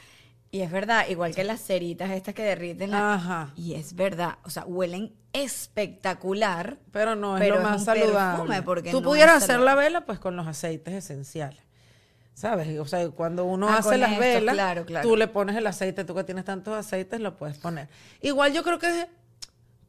[0.54, 2.90] Y es verdad, igual que las ceritas estas que derriten.
[2.90, 3.52] la- Ajá.
[3.56, 6.76] Y es verdad, o sea, huelen espectacular.
[6.92, 8.62] Pero no es Pero lo es más saludable.
[8.62, 11.58] porque Tú no pudieras hacer la vela pues con los aceites esenciales.
[12.34, 12.78] ¿Sabes?
[12.78, 15.06] O sea, cuando uno Ah, hace las esto, velas, claro, claro.
[15.08, 17.88] tú le pones el aceite, tú que tienes tantos aceites, lo puedes poner.
[18.22, 19.06] Igual yo creo que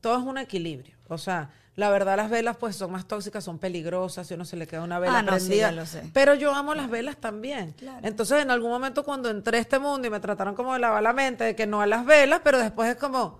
[0.02, 0.95] todo es un equilibrio.
[1.08, 4.56] O sea, la verdad las velas pues son más tóxicas, son peligrosas, si uno se
[4.58, 5.70] le queda una vela Ah, no, sí, prendida.
[5.70, 6.04] ya lo sé.
[6.14, 7.74] Pero yo amo las velas también.
[7.74, 8.00] Claro.
[8.04, 11.02] Entonces, en algún momento cuando entré a este mundo y me trataron como de lavar
[11.02, 13.40] la mente, de que no a las velas, pero después es como,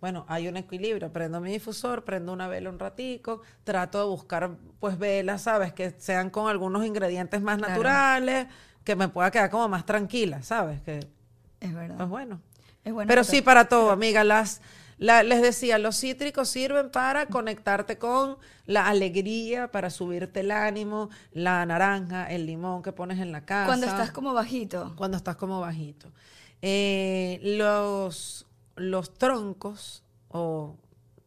[0.00, 1.12] bueno, hay un equilibrio.
[1.12, 5.72] Prendo mi difusor, prendo una vela un ratico, trato de buscar pues velas, ¿sabes?
[5.74, 7.72] Que sean con algunos ingredientes más Claro.
[7.72, 8.46] naturales,
[8.84, 10.80] que me pueda quedar como más tranquila, ¿sabes?
[10.80, 11.00] Que
[11.60, 11.96] Es verdad.
[11.96, 12.40] pues bueno.
[12.84, 14.22] es bueno Pero sí, para todo, amiga.
[14.24, 14.60] Las,
[14.98, 21.10] la- les decía, los cítricos sirven para conectarte con la alegría, para subirte el ánimo,
[21.32, 23.66] la naranja, el limón que pones en la casa.
[23.66, 24.94] Cuando estás como bajito.
[24.96, 26.10] Cuando estás como bajito.
[26.62, 30.76] Eh, los, los troncos, o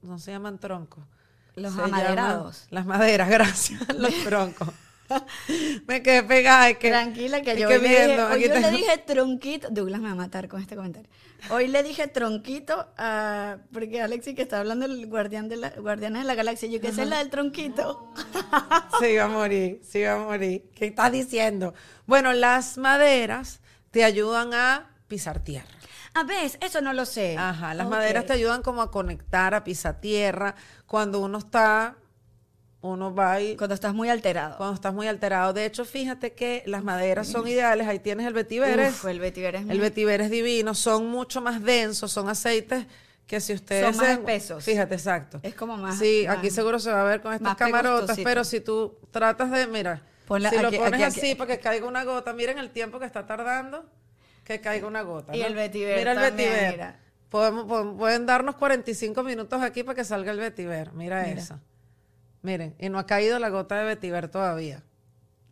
[0.02, 1.04] no se llaman troncos.
[1.56, 2.62] Los amaderados.
[2.62, 3.96] llaman- las maderas, gracias.
[3.96, 4.70] los troncos.
[5.88, 6.70] Me quedé pegada.
[6.70, 8.98] es que- Tranquila, que es yo, que hoy, le dije, viendo, hoy yo le dije
[9.06, 9.68] tronquito.
[9.72, 11.10] Douglas me va a matar con este comentario.
[11.52, 13.58] Hoy le dije tronquito a.
[13.72, 16.92] Porque Alexi, que está hablando del guardián de la, Guardianes de la Galaxia, yo que
[16.92, 18.14] sé la del tronquito.
[19.00, 20.70] Se iba a morir, se iba a morir.
[20.76, 21.74] ¿Qué estás diciendo?
[22.06, 25.68] Bueno, las maderas te ayudan a pisar tierra.
[26.14, 27.36] A ver, eso no lo sé.
[27.38, 30.56] Ajá, las maderas te ayudan como a conectar, a pisar tierra.
[30.88, 31.96] Cuando uno está,
[32.82, 34.56] uno va y Cuando estás muy alterado.
[34.58, 35.52] cuando estás muy alterado.
[35.54, 37.88] De hecho, fíjate que las maderas son ideales.
[37.88, 38.94] Ahí tienes el vetiveres.
[38.94, 40.74] Uf, el vetiver es El muy- vetiver es divino.
[40.74, 42.86] Son mucho más densos, son aceites
[43.28, 43.86] que si ustedes...
[43.96, 44.64] Son más espesos.
[44.64, 45.40] Fíjate, exacto.
[45.44, 48.44] Es como más- Sí, más- aquí seguro se va a ver con estas camarotas, pero
[48.44, 51.20] si tú tratas de, mira, Ponla si lo pones aquí, aquí.
[51.20, 53.86] así para que caiga una gota, miren el tiempo que está tardando
[54.46, 55.36] que caiga una gota.
[55.36, 55.46] Y ¿no?
[55.48, 56.94] el vetiver Mira el vetiver.
[57.30, 60.94] Podemos, po- pueden darnos 45 minutos aquí para que salga el vetiver.
[60.94, 61.40] Mira, Mira.
[61.42, 61.60] eso.
[62.42, 64.84] Miren, y no ha caído la gota de vetiver todavía.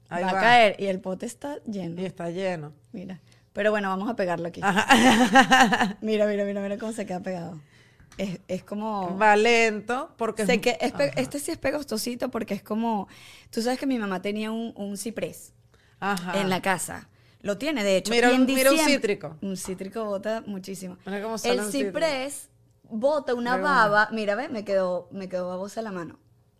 [0.09, 0.39] Ahí va, va.
[0.39, 2.01] a caer y el pote está lleno.
[2.01, 2.73] Y está lleno.
[2.93, 3.19] Mira.
[3.53, 4.61] Pero bueno, vamos a pegarlo aquí.
[6.01, 7.59] Mira, mira, mira, mira cómo se queda pegado.
[8.17, 9.17] Es, es como...
[9.17, 11.21] Va lento porque Sé es- que es pe- Ajá.
[11.21, 13.07] este sí es pegostosito porque es como...
[13.51, 15.53] Tú sabes que mi mamá tenía un, un ciprés
[15.99, 16.39] Ajá.
[16.39, 17.09] en la casa.
[17.41, 18.11] Lo tiene, de hecho.
[18.11, 19.37] Mira Y en un- mira un diciembre- cítrico.
[19.41, 20.97] Un cítrico bota muchísimo.
[21.05, 21.71] Mira cómo El cítrico.
[21.71, 22.49] ciprés
[22.89, 24.09] bota una Mira baba.
[24.11, 26.17] Mira, ve, me quedó, me quedó babosa la mano.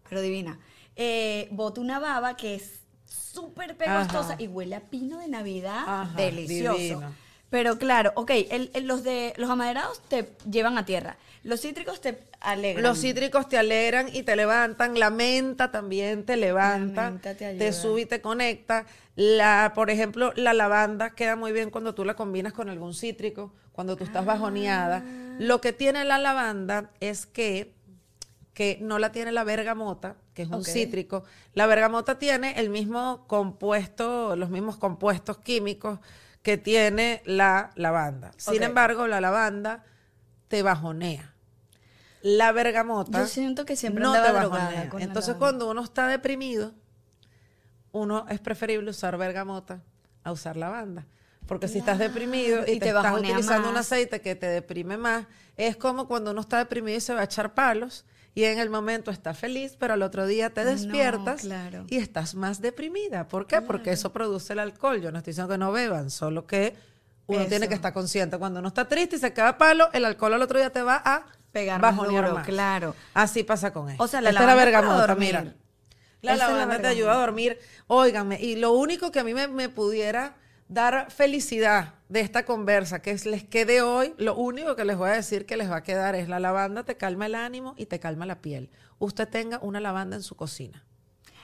[0.10, 0.60] Pero divina.
[0.96, 4.42] Eh, bota una baba que es súper pegostosa Ajá.
[4.42, 5.84] y huele a pino de Navidad.
[5.88, 6.78] Ajá, delicioso.
[6.78, 7.14] divino.
[7.50, 11.18] Pero claro, ok, el- el- los de los amaderados te llevan a tierra.
[11.44, 12.84] Los cítricos te alegran.
[12.84, 15.00] Los cítricos te alegran y te levantan.
[15.00, 17.04] La menta también te levanta.
[17.04, 17.60] La menta te ayuda.
[17.66, 18.86] te sube y te conecta.
[19.16, 23.54] La, por ejemplo, la lavanda queda muy bien cuando tú la combinas con algún cítrico,
[23.72, 25.04] cuando tú estás bajoneada.
[25.06, 25.36] Ah.
[25.40, 27.74] Lo que tiene la lavanda es que,
[28.58, 31.24] que no la tiene la bergamota, que es un cítrico.
[31.54, 36.00] La bergamota tiene el mismo compuesto, los mismos compuestos químicos
[36.42, 38.32] que tiene la lavanda.
[38.36, 39.84] Sin embargo, la lavanda
[40.48, 41.36] te bajonea.
[42.24, 44.90] La bergamota Yo siento que siempre no te bajonea.
[44.90, 46.74] con Entonces, cuando uno está deprimido,
[47.92, 49.84] uno es preferible usar bergamota
[50.24, 51.06] a usar lavanda.
[51.46, 54.98] Porque si estás deprimido y, y te, te estás utilizando un aceite que te deprime
[54.98, 58.04] más, es como cuando uno está deprimido y se va a echar palos
[58.38, 61.86] y en el momento está feliz, pero al otro día te No, despiertas claro.
[61.90, 63.28] y estás más deprimida.
[63.28, 63.62] ¿Por qué?
[63.62, 65.02] Porque eso produce el alcohol.
[65.02, 66.76] Yo no estoy diciendo que no beban, solo que
[67.26, 67.50] uno Eso.
[67.50, 68.38] tiene que estar consciente.
[68.38, 70.84] Cuando uno está triste y se queda a palo, el alcohol al otro día te
[70.84, 72.46] va a Pegar más bajonear duro, más.
[72.46, 72.96] claro.
[73.16, 74.04] Así pasa con esto.
[74.04, 75.56] O sea, la Esta es la lavanda bergamota, mira.
[76.22, 77.58] La es la lavanda te ayuda a dormir.
[77.88, 80.36] Óiganme, y lo único que a mí me, me pudiera
[80.70, 85.10] dar felicidad de esta conversa, que es, les quede hoy, lo único que les voy
[85.10, 87.86] a decir que les va a quedar es la lavanda te calma el ánimo y
[87.86, 88.70] te calma la piel.
[89.00, 90.84] Usted tenga una lavanda en su cocina.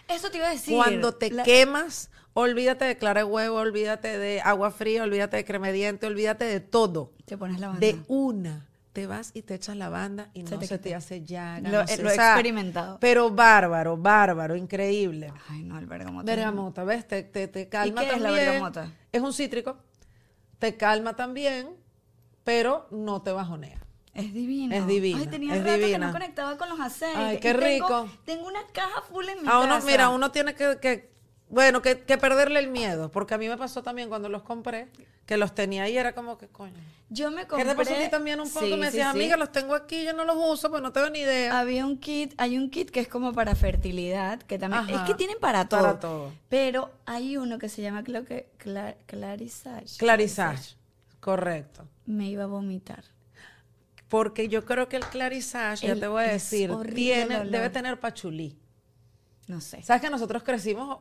[0.08, 0.76] Eso te iba a decir.
[0.76, 5.46] Cuando te La- quemas, olvídate de clara de huevo, olvídate de agua fría, olvídate de
[5.46, 7.14] crema de diente, olvídate de todo.
[7.26, 7.80] Te pones la banda.
[7.80, 10.82] De una te vas y te echas lavanda y Se no te se quita.
[10.90, 11.70] te hace llaga.
[11.70, 13.00] Lo- no se- lo he o sea, experimentado.
[13.00, 15.34] Pero bárbaro, bárbaro, increíble.
[15.50, 16.26] Ay, no, el bergamota.
[16.32, 17.08] Bergamota, ¿ves?
[17.08, 18.46] Te, te, te calma qué es la también.
[18.48, 18.92] bergamota?
[19.12, 19.78] Es un cítrico.
[20.60, 21.70] Te calma también,
[22.44, 23.80] pero no te bajonea.
[24.14, 24.76] Es divino.
[24.76, 26.06] Es divina, Ay, tenía es rato que divina.
[26.08, 27.18] no conectaba con los aceites.
[27.18, 28.10] Ay, qué Y tengo- rico.
[28.26, 29.88] Tengo una caja full en mi A uno, casa.
[29.88, 31.12] mira, uno tiene que, que-
[31.50, 34.90] bueno, que, que perderle el miedo, porque a mí me pasó también cuando los compré,
[35.26, 36.74] que los tenía ahí, era como que coño.
[37.10, 37.70] Yo me ¿Qué compré...
[37.70, 38.66] te pasó a ti también un poco?
[38.66, 39.18] Sí, me decías, sí.
[39.20, 41.60] amiga, los tengo aquí, yo no los uso, pues no tengo ni idea.
[41.60, 45.04] Había un kit, hay un kit que es como para fertilidad, que también, Ajá.
[45.04, 45.82] es que tienen para todo.
[45.82, 46.32] Para todo.
[46.50, 49.98] Pero hay uno que se llama, creo que, Cla- Clarisage.
[50.00, 50.76] Clarisage,
[51.20, 51.88] correcto.
[52.08, 53.04] Me iba a vomitar.
[54.10, 58.58] Porque yo creo que el Clarisage, ya te voy a decir, tiene, debe tener pachulí.
[59.48, 59.82] No sé.
[59.84, 61.00] ¿Sabes que nosotros crecimos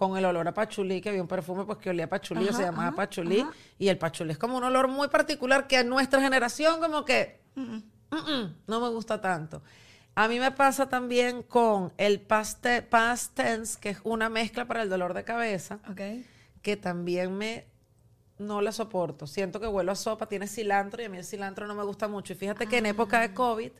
[0.00, 2.48] con el olor a pachulí, que había un perfume pues que olía a pachulí o
[2.48, 3.40] Ajá, se llamaba ajá, pachulí?
[3.40, 3.52] ajá.
[3.78, 7.38] Y el pachulí es como un olor muy particular que a nuestra generación como que
[7.54, 7.76] mm,
[8.10, 9.62] mm, no me gusta tanto.
[10.14, 14.82] A mí me pasa también con el past, past tense, que es una mezcla para
[14.82, 15.80] el dolor de cabeza,
[16.62, 17.66] que también me
[18.38, 19.26] no la soporto.
[19.26, 22.08] Siento que huelo a sopa, tiene cilantro y a mí el cilantro no me gusta
[22.08, 22.32] mucho.
[22.32, 23.28] Y fíjate que en época Ah.
[23.28, 23.70] de COVID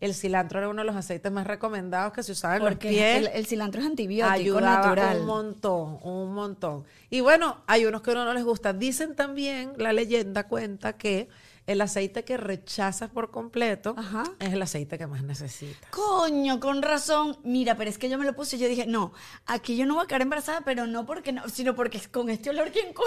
[0.00, 2.90] el cilantro era uno de los aceites más recomendados que se usaba en los Porque
[2.90, 5.20] pies el, el cilantro es antibiótico ayudaba natural.
[5.20, 6.84] un montón, un montón.
[7.10, 8.72] Y bueno, hay unos que a uno no les gusta.
[8.72, 11.28] Dicen también, la leyenda cuenta que
[11.66, 14.24] el aceite que rechazas por completo Ajá.
[14.38, 15.90] es el aceite que más necesitas.
[15.90, 17.38] Coño, con razón.
[17.42, 19.12] Mira, pero es que yo me lo puse y yo dije, no,
[19.46, 22.50] aquí yo no voy a quedar embarazada, pero no porque no, sino porque con este
[22.50, 23.02] olor, ¿quién, co-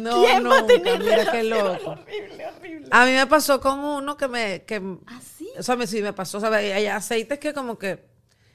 [0.00, 1.90] No, ¿quién va a nunca, tener mira qué loco.
[1.90, 2.88] Horrible, horrible.
[2.90, 4.62] A mí me pasó con uno que me...
[4.64, 5.48] Que, ¿Ah, sí?
[5.58, 6.38] O sea, me, sí me pasó.
[6.38, 8.06] O sea, hay aceites que como que...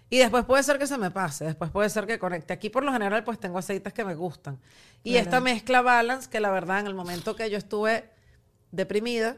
[0.09, 2.53] Y después puede ser que se me pase, después puede ser que conecte.
[2.53, 4.59] Aquí por lo general pues tengo aceites que me gustan.
[5.03, 8.12] Y esta mezcla Balance, que la verdad en el momento que yo estuve
[8.73, 9.37] deprimida,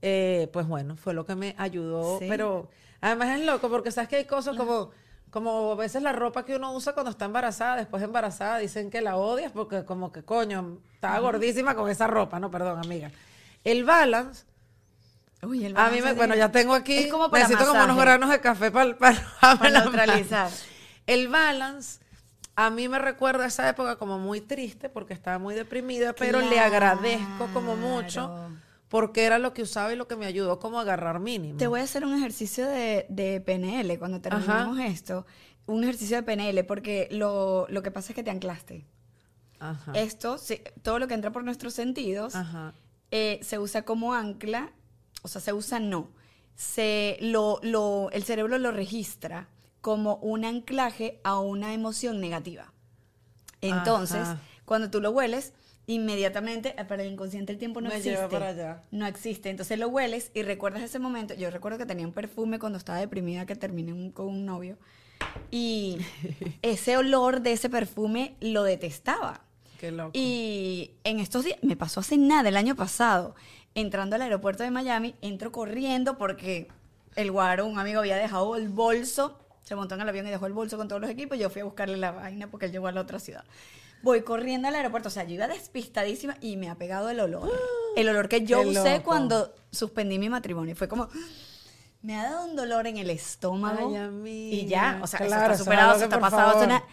[0.00, 2.18] eh, pues bueno, fue lo que me ayudó.
[2.18, 2.26] Sí.
[2.28, 2.70] Pero
[3.02, 4.90] además es loco porque sabes que hay cosas como...
[5.30, 8.90] Como a veces la ropa que uno usa cuando está embarazada, después de embarazada, dicen
[8.90, 13.12] que la odias porque como que coño, estaba gordísima con esa ropa, no, perdón, amiga.
[13.62, 14.44] El balance
[15.42, 17.84] Uy, el a mí me, balance bueno, ya tengo aquí, Es como para necesito como
[17.84, 20.50] unos granos de café para, para, Para neutralizar.
[21.06, 22.00] El balance,
[22.56, 26.58] a mí me recuerda esa época como muy triste porque estaba muy deprimida, pero le
[26.58, 28.50] agradezco como mucho
[28.88, 31.58] porque era lo que usaba y lo que me ayudó como a agarrar mínimo.
[31.58, 35.26] Te voy a hacer un ejercicio de, de PNL cuando terminemos esto.
[35.66, 38.84] Un ejercicio de PNL, porque lo, lo que pasa es que te anclaste.
[39.60, 39.92] Ajá.
[39.94, 42.74] Esto, sí, todo lo que entra por nuestros sentidos, Ajá.
[43.12, 44.72] eh, se usa como ancla
[45.22, 46.10] o sea, se usa no.
[46.54, 49.48] Se, lo, lo, el cerebro lo registra
[49.80, 52.72] como un anclaje a una emoción negativa.
[53.60, 54.40] Entonces, Ajá.
[54.64, 55.52] cuando tú lo hueles,
[55.86, 58.16] inmediatamente, eh, para el inconsciente el tiempo no Me existe.
[58.16, 58.82] lleva para allá.
[58.90, 59.50] No existe.
[59.50, 61.34] Entonces lo hueles y recuerdas ese momento.
[61.34, 64.78] Yo recuerdo que tenía un perfume cuando estaba deprimida que terminé un- con un novio.
[65.50, 65.98] Y
[66.62, 69.42] ese olor de ese perfume lo detestaba.
[69.78, 70.10] Qué loco.
[70.14, 73.34] Y en estos días, me pasó hace nada, el año pasado,
[73.74, 76.68] entrando al aeropuerto de Miami, entro corriendo porque
[77.16, 80.46] el guaro, un amigo, había dejado el bolso, se montó en el avión y dejó
[80.46, 82.86] el bolso con todos los equipos, yo fui a buscarle la vaina porque él llegó
[82.88, 83.44] a la otra ciudad.
[84.02, 87.50] Voy corriendo al aeropuerto, o sea, yo iba despistadísima y me ha pegado el olor.
[87.96, 90.76] El olor que yo usé cuando suspendí mi matrimonio.
[90.76, 91.08] Fue como,
[92.02, 93.88] me ha dado un dolor en el estómago.
[93.90, 94.56] Ay, amiga.
[94.56, 96.68] y ya, o sea, Claro, eso está superado, eso está pasado, eso favor.
[96.68, 96.84] na-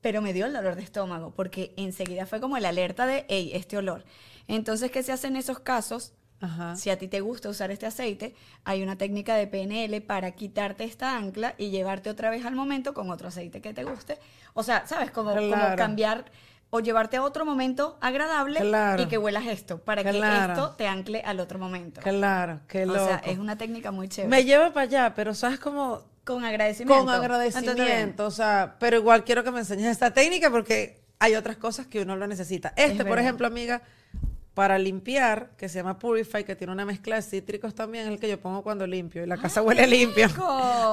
[0.00, 3.50] pero me dio el dolor de estómago, porque enseguida fue como la alerta de, hey,
[3.54, 4.04] este olor.
[4.46, 6.12] Entonces, ¿qué se hace en esos casos?
[6.40, 6.76] Ajá.
[6.76, 10.84] Si a ti te gusta usar este aceite, hay una técnica de PNL para quitarte
[10.84, 14.18] esta ancla y llevarte otra vez al momento con otro aceite que te guste.
[14.54, 15.10] O sea, ¿sabes?
[15.10, 15.76] Como, como Claro.
[15.76, 16.24] cambiar
[16.70, 19.02] o llevarte a otro momento agradable Claro.
[19.02, 20.18] y que huelas esto, para Claro.
[20.46, 22.00] que esto te ancle al otro momento.
[22.02, 24.28] Claro, qué o sea, es una técnica muy chévere.
[24.28, 27.04] Me lleva para allá, pero sabes como con agradecimiento.
[27.04, 31.56] con agradecimiento, o sea, pero igual quiero que me enseñes esta técnica porque hay otras
[31.56, 32.72] cosas que uno lo necesita.
[32.76, 33.80] Este, por ejemplo, amiga,
[34.56, 38.18] para limpiar, que se llama Purify, que tiene una mezcla de cítricos también, es el
[38.18, 40.28] que yo pongo cuando limpio y la casa huele a limpio.
[40.28, 40.46] rico!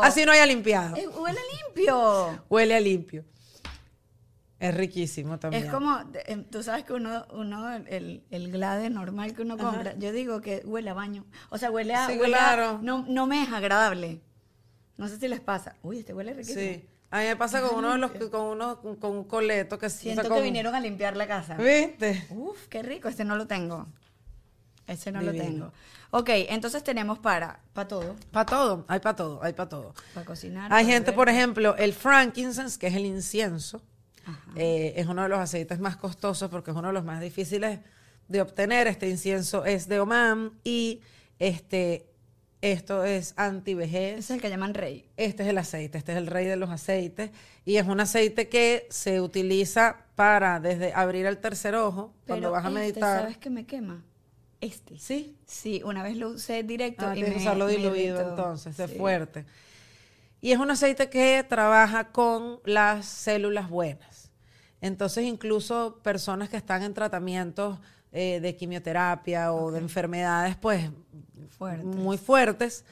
[0.03, 0.97] Así no haya limpiado.
[0.97, 2.43] Eh, huele limpio.
[2.49, 3.23] Huele a limpio.
[4.59, 5.63] Es riquísimo también.
[5.63, 9.95] Es como, eh, tú sabes que uno, uno el, el glade normal que uno compra,
[9.97, 11.25] yo digo que huele a baño.
[11.49, 12.07] O sea, huele a...
[12.07, 12.79] Sí, huele a- claro.
[12.81, 14.19] no, no me es agradable.
[14.97, 15.77] No sé si les pasa.
[15.83, 16.59] Uy, este huele riquísimo.
[16.59, 16.85] Sí.
[17.13, 20.21] A mí me pasa con uno de los con uno con un coleto que Siento
[20.21, 21.55] o sea, que con- vinieron a limpiar la casa.
[21.57, 22.25] ¿Viste?
[22.31, 23.07] Uf, qué rico.
[23.07, 23.85] Este no lo tengo.
[24.87, 25.37] Ese no Divino.
[25.37, 25.73] lo tengo.
[26.09, 28.15] Ok, entonces tenemos para, para todo.
[28.31, 29.93] Para todo, hay para todo, hay para todo.
[30.15, 30.73] Para cocinar.
[30.73, 31.15] Hay gente, beber.
[31.15, 33.81] por ejemplo, el frankincense, que es el incienso,
[34.55, 37.79] eh, es uno de los aceites más costosos porque es uno de los más difíciles
[38.27, 38.87] de obtener.
[38.87, 41.01] Este incienso es de Oman y
[41.39, 42.07] este,
[42.63, 44.19] esto es antivejez.
[44.19, 45.09] Es el que llaman rey.
[45.17, 47.29] Este es el aceite, este es el rey de los aceites
[47.65, 52.63] y es un aceite que se utiliza para desde abrir el tercer ojo cuando vas
[52.63, 53.19] a este, meditar.
[53.19, 54.01] ¿sabes qué me quema?
[54.61, 54.97] Este.
[54.97, 55.35] Sí.
[55.45, 58.97] Sí, una vez lo usé directo Ah, y tienes me, que usarlo diluido entonces, es
[58.97, 59.45] fuerte.
[60.39, 64.31] Y es un aceite que trabaja con las células buenas.
[64.79, 67.77] Entonces, incluso personas que están en tratamientos
[68.13, 70.89] eh, de quimioterapia o de enfermedades, pues,
[71.49, 71.85] Fuertes.
[71.85, 72.85] muy fuertes,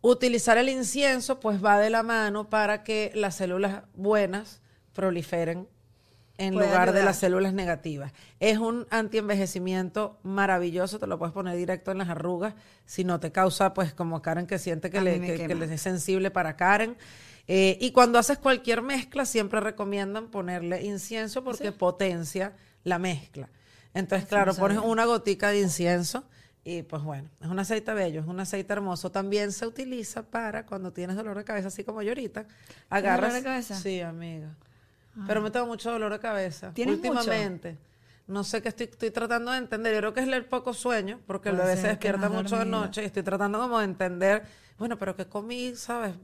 [0.00, 4.60] utilizar el incienso, pues, va de la mano para que las células buenas
[4.92, 5.68] proliferen
[6.40, 8.12] en Puede lugar de las células negativas.
[8.40, 12.54] Es un antienvejecimiento maravilloso, te lo puedes poner directo en las arrugas,
[12.86, 15.48] si no te causa, pues como Karen que siente que, le, mí me que, que
[15.48, 15.66] quema.
[15.66, 16.96] le es sensible para Karen.
[17.46, 22.54] Eh, y cuando haces cualquier mezcla, siempre recomiendan ponerle incienso porque potencia
[22.84, 23.50] la mezcla.
[23.92, 26.24] Entonces, claro, no pones una gotica de incienso
[26.64, 29.10] y pues bueno, es un aceite bello, es un aceite hermoso.
[29.10, 32.46] También se utiliza para cuando tienes dolor de cabeza, así como yo ahorita.
[32.90, 33.20] Agarras.
[33.30, 33.74] dolor de cabeza?
[33.76, 34.54] Sí, amiga.
[35.26, 36.72] Pero me tengo mucho dolor de cabeza.
[36.72, 37.12] ¿Tienes mucho?
[37.12, 37.78] últimamente.
[38.26, 39.92] No sé qué estoy, estoy tratando de entender.
[39.92, 43.02] Yo creo que es el poco sueño, porque el bebé se despierta mucho de noche
[43.02, 44.44] y estoy tratando como de entender,
[44.78, 46.14] bueno, pero ¿qué comí, sabes?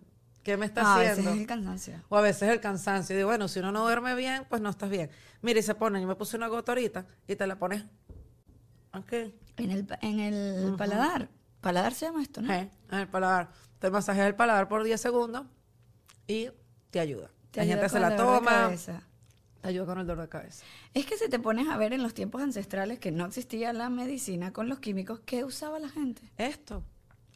[0.44, 1.32] ¿Qué me está Ah, ese haciendo?
[1.32, 1.94] es el cansancio.
[2.08, 3.14] O a veces el cansancio.
[3.14, 5.10] Y digo, bueno, si uno no duerme bien, pues no estás bien.
[5.42, 7.84] Mira, y se ponen, yo me puse una gota ahorita y te la pones
[8.92, 11.28] aquí, En el, en el paladar.
[11.60, 12.52] Paladar se llama esto, ¿no?
[12.52, 13.48] eh, en el paladar.
[13.78, 15.44] Te masajeas el paladar por 10 segundos
[16.26, 16.48] y
[16.90, 17.30] te ayuda.
[17.50, 18.70] Te ayuda gente se la toma,
[19.62, 20.64] te ayuda con el dolor de cabeza.
[20.94, 23.88] Es que si te pones a ver en los tiempos ancestrales que no existía la
[23.88, 26.22] medicina con los químicos, ¿qué usaba la gente?
[26.36, 26.82] Esto.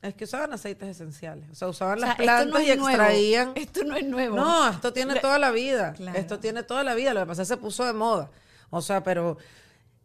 [0.02, 1.50] Es que usaban aceites esenciales.
[1.50, 2.88] O sea, usaban O sea, las no plantas y nuevo.
[2.88, 3.52] extraían.
[3.54, 4.36] Esto no es nuevo.
[4.36, 5.92] No, esto tiene toda la vida.
[5.92, 6.18] Claro.
[6.18, 7.12] Esto tiene toda la vida.
[7.12, 8.30] Lo que pasa es que se puso de moda.
[8.70, 9.36] O sea, pero.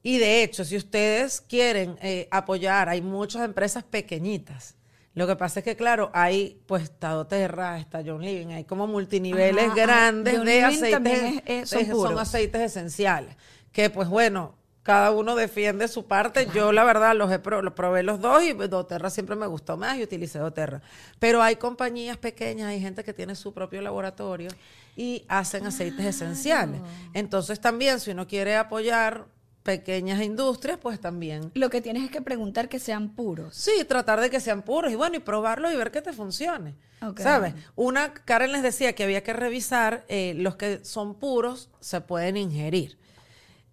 [0.08, 4.76] Y de hecho, si ustedes quieren eh, apoyar, hay muchas empresas pequeñitas.
[5.16, 8.86] Lo que pasa es que, claro, hay, pues, está Doterra, está John Living, hay como
[8.86, 9.82] multiniveles Ajá, ajá.
[9.82, 11.42] grandes John de Living aceites.
[11.48, 12.20] es- es- son de- puros.
[12.22, 13.36] aceites esenciales.
[13.72, 16.48] Que, pues, bueno, cada uno defiende su parte.
[16.54, 19.76] Yo, la verdad, los, he pro- los probé los dos y Doterra siempre me gustó
[19.76, 20.82] más y utilicé Doterra.
[21.18, 24.50] Pero hay compañías pequeñas, hay gente que tiene su propio laboratorio
[24.96, 26.80] y hacen aceites esenciales.
[27.16, 29.26] Entonces, también, si uno quiere apoyar
[29.66, 31.50] pequeñas industrias, pues también.
[31.56, 33.56] Lo que tienes es que preguntar que sean puros.
[33.56, 36.76] Sí, tratar de que sean puros y bueno, y probarlos y ver que te funcione.
[37.18, 37.54] ¿Sabes?
[37.76, 42.38] Una, Karen les decía que había que revisar eh, los que son puros, se pueden
[42.38, 42.98] ingerir.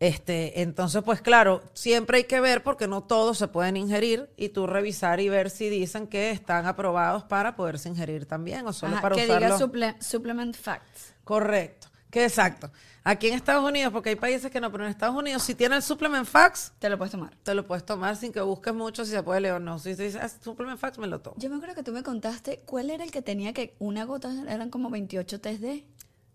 [0.01, 4.49] Este, entonces, pues claro, siempre hay que ver porque no todos se pueden ingerir y
[4.49, 8.95] tú revisar y ver si dicen que están aprobados para poderse ingerir también o solo
[8.95, 9.59] Ajá, para que usarlos.
[9.59, 9.59] diga
[9.95, 11.15] suple- supplement facts.
[11.23, 11.87] Correcto.
[12.13, 12.71] Que exacto.
[13.05, 15.77] Aquí en Estados Unidos, porque hay países que no, pero en Estados Unidos, si tiene
[15.77, 17.35] el supplement facts, Te lo puedes tomar.
[17.43, 19.79] te lo puedes tomar sin que busques mucho si se puede leer o no.
[19.79, 21.37] Si te dices, ah, supplement facts, me lo tomo.
[21.39, 24.31] Yo me acuerdo que tú me contaste cuál era el que tenía que una gota
[24.47, 25.87] eran como 28 test de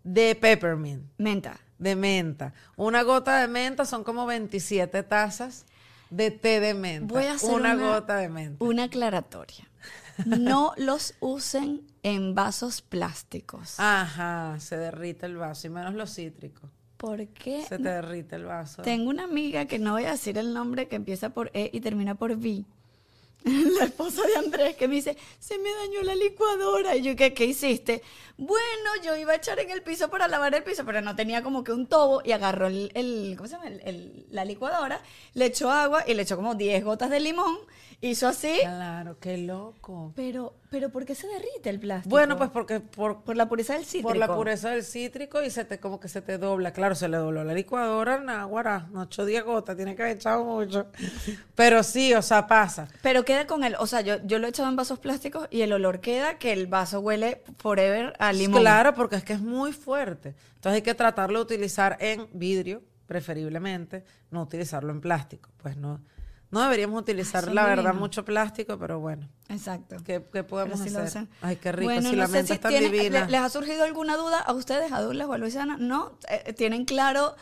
[0.04, 1.60] De peppermint, menta.
[1.78, 2.54] de menta.
[2.76, 5.68] Una gota de menta son como 27 tazas
[6.10, 7.14] de té de menta.
[7.14, 8.66] Voy a hacer una, una, gota de menta.
[8.66, 9.70] Una aclaratoria.
[10.26, 13.80] No los usen en vasos plásticos.
[13.80, 16.70] Ajá, se derrite el vaso y menos los cítricos.
[16.98, 17.64] ¿Por qué?
[17.64, 18.82] Se te derrite el vaso.
[18.82, 21.80] Tengo una amiga que no voy a decir el nombre, que empieza por E y
[21.82, 22.66] termina por V.
[23.46, 26.96] La esposa de Andrés que me dice, se me dañó la licuadora.
[26.96, 28.02] Y yo, ¿qué, ¿qué hiciste?
[28.36, 31.44] Bueno, yo iba a echar en el piso para lavar el piso, pero no tenía
[31.44, 33.68] como que un tobo y agarró el, el- ¿cómo se llama?
[33.68, 35.00] El- el- la licuadora,
[35.36, 37.58] le echó agua y le echó como 10 gotas de limón,
[38.02, 38.60] hizo así.
[38.62, 40.14] Claro, qué loco.
[40.16, 42.10] Pero, pero ¿por qué se derrite el plástico?
[42.10, 44.10] Bueno, pues porque por, por la pureza del cítrico.
[44.10, 46.74] por la pureza del cítrico y se te como que se te dobla.
[46.74, 50.44] Claro, se le dobló la licuadora, náguara, 8 o 10 gotas, tiene que haber echado
[50.44, 50.88] mucho.
[51.56, 52.88] Pero sí, o sea, pasa.
[53.02, 55.62] Pero queda con el, o sea, yo, yo lo he echado en vasos plásticos y
[55.62, 58.62] el olor queda que el vaso huele forever a limón.
[58.62, 60.36] Claro, porque es que es muy fuerte.
[60.56, 65.50] Entonces hay que tratarlo de utilizar en vidrio, preferiblemente, no utilizarlo en plástico.
[65.58, 66.02] Pues no,
[66.52, 69.28] no deberíamos utilizar, la verdad, mucho plástico, pero bueno.
[69.50, 69.98] Exacto.
[70.06, 71.28] ¿Qué, qué podemos lo hacer?
[71.42, 71.86] Ay, qué rico.
[71.92, 73.26] Bueno, si no la menta si es tan tiene- divina.
[73.26, 75.76] le- ¿Les ha surgido alguna duda a ustedes, a Douglas o a Luisiana?
[75.78, 76.14] ¿No?
[76.30, 77.36] Eh, ¿Tienen claro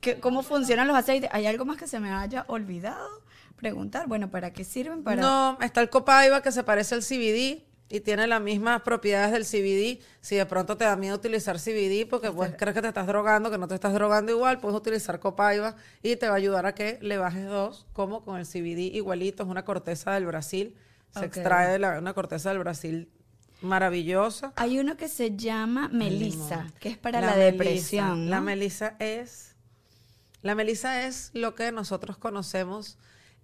[0.00, 1.28] que, cómo funcionan los aceites?
[1.32, 3.08] ¿Hay algo más que se me haya olvidado
[3.56, 4.06] preguntar?
[4.06, 5.02] Bueno, ¿para qué sirven?
[5.02, 5.20] Para...
[5.22, 9.44] No, está el copaiba que se parece al CBD y tiene las mismas propiedades del
[9.44, 10.02] CBD.
[10.22, 13.50] Si de pronto te da miedo utilizar CBD porque pues crees que te estás drogando,
[13.50, 16.74] que no te estás drogando igual, puedes utilizar copaiba y te va a ayudar a
[16.74, 20.74] que le bajes dos, como con el CBD igualito, es una corteza del Brasil,
[21.12, 23.10] se extrae de la- una corteza del Brasil
[23.60, 24.54] maravillosa.
[24.56, 28.30] Hay uno que se llama melisa, que es para la, depresión.
[28.30, 29.54] La melisa es.
[30.40, 32.96] La melisa es lo que nosotros conocemos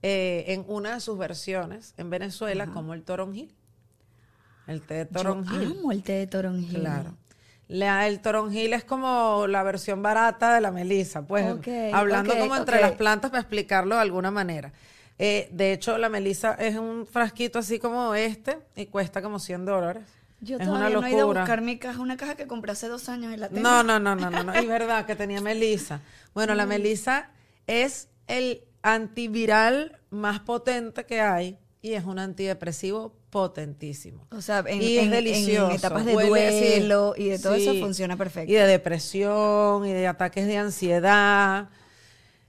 [0.03, 3.55] eh, en una de sus versiones en Venezuela como el toronjil.
[4.69, 5.65] El té de Yo toronjil.
[5.79, 6.79] amo el té de toronjil.
[6.81, 7.15] Claro.
[7.67, 12.39] La- el toronjil es como la versión barata de la melisa, pues Ok, hablando ok,
[12.39, 12.83] como entre ok.
[12.83, 14.73] las plantas para explicarlo de alguna manera.
[15.19, 19.65] Eh, de hecho, la melisa es un frasquito así como este y cuesta como 100
[19.65, 20.05] dólares.
[20.41, 21.41] Yo es todavía una no he ido a locura.
[21.41, 23.69] buscar mi caja, una caja que compré hace dos años en la tienda.
[23.69, 24.53] No, no, no, no, no, no.
[24.55, 26.01] Es verdad que tenía melisa.
[26.35, 27.31] Bueno, la melisa
[27.67, 34.27] es el antiviral más potente que hay y es un antidepresivo potentísimo.
[34.31, 35.71] O sea, en, y es en- delicioso.
[35.71, 38.51] en etapas de Huele- duelo y de todo eso funciona perfecto.
[38.51, 41.69] Y de depresión y de ataques de ansiedad.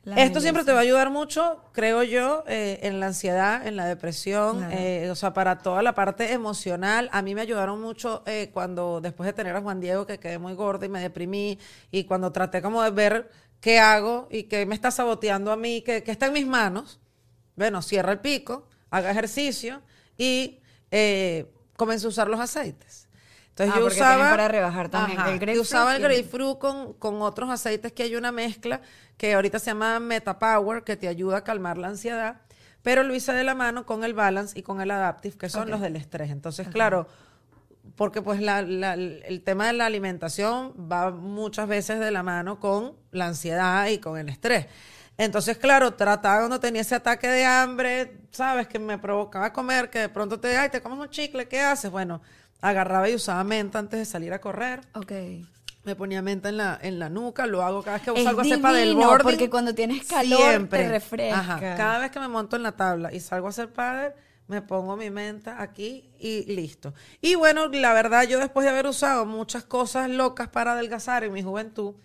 [0.05, 3.75] La Esto siempre te va a ayudar mucho, creo yo, eh, en la ansiedad, en
[3.75, 4.73] la depresión, Claro.
[4.77, 7.09] eh, o sea, para toda la parte emocional.
[7.11, 10.39] A mí me ayudaron mucho eh, cuando, después de tener a Juan Diego, que quedé
[10.39, 11.59] muy gorda y me deprimí,
[11.91, 15.81] y cuando traté como de ver qué hago y qué me está saboteando a mí,
[15.81, 16.99] que, que está en mis manos.
[17.57, 19.81] Bueno, cierra el pico, haga ejercicio
[20.17, 20.59] y
[20.91, 21.45] eh,
[21.77, 23.07] comencé a usar los aceites.
[23.49, 25.19] Entonces Ah, yo usaba para rebajar también.
[25.19, 28.81] El y grapefruit usaba el el- grapefruit con, con otros aceites que hay una mezcla
[29.17, 32.41] que ahorita se llama Metapower que te ayuda a calmar la ansiedad,
[32.83, 35.69] pero lo hice de la mano con el Balance y con el Adaptive que son
[35.69, 36.31] los del estrés.
[36.31, 37.07] Entonces, claro,
[37.97, 42.59] porque pues la- la- el tema de la alimentación va muchas veces de la mano
[42.61, 44.67] con la ansiedad y con el estrés.
[45.19, 48.67] Entonces, claro, trataba cuando tenía ese ataque de hambre, ¿sabes?
[48.69, 51.91] Que me provocaba comer, que de pronto te, ay, te comes un chicle, ¿qué haces?
[51.91, 52.21] Bueno,
[52.61, 54.79] agarraba y usaba menta antes de salir a correr.
[54.93, 55.11] Ok.
[55.83, 58.43] Me ponía menta en la, en la nuca, lo hago cada vez que salgo a
[58.43, 59.23] hacer del boarding.
[59.23, 61.37] porque cuando tienes calor te refresca.
[61.37, 64.13] Ajá, cada vez que me monto en la tabla y salgo a hacer padre,
[64.47, 66.93] me pongo mi menta aquí y listo.
[67.19, 71.33] Y bueno, la verdad, yo después de haber usado muchas cosas locas para adelgazar en
[71.33, 71.95] mi juventud,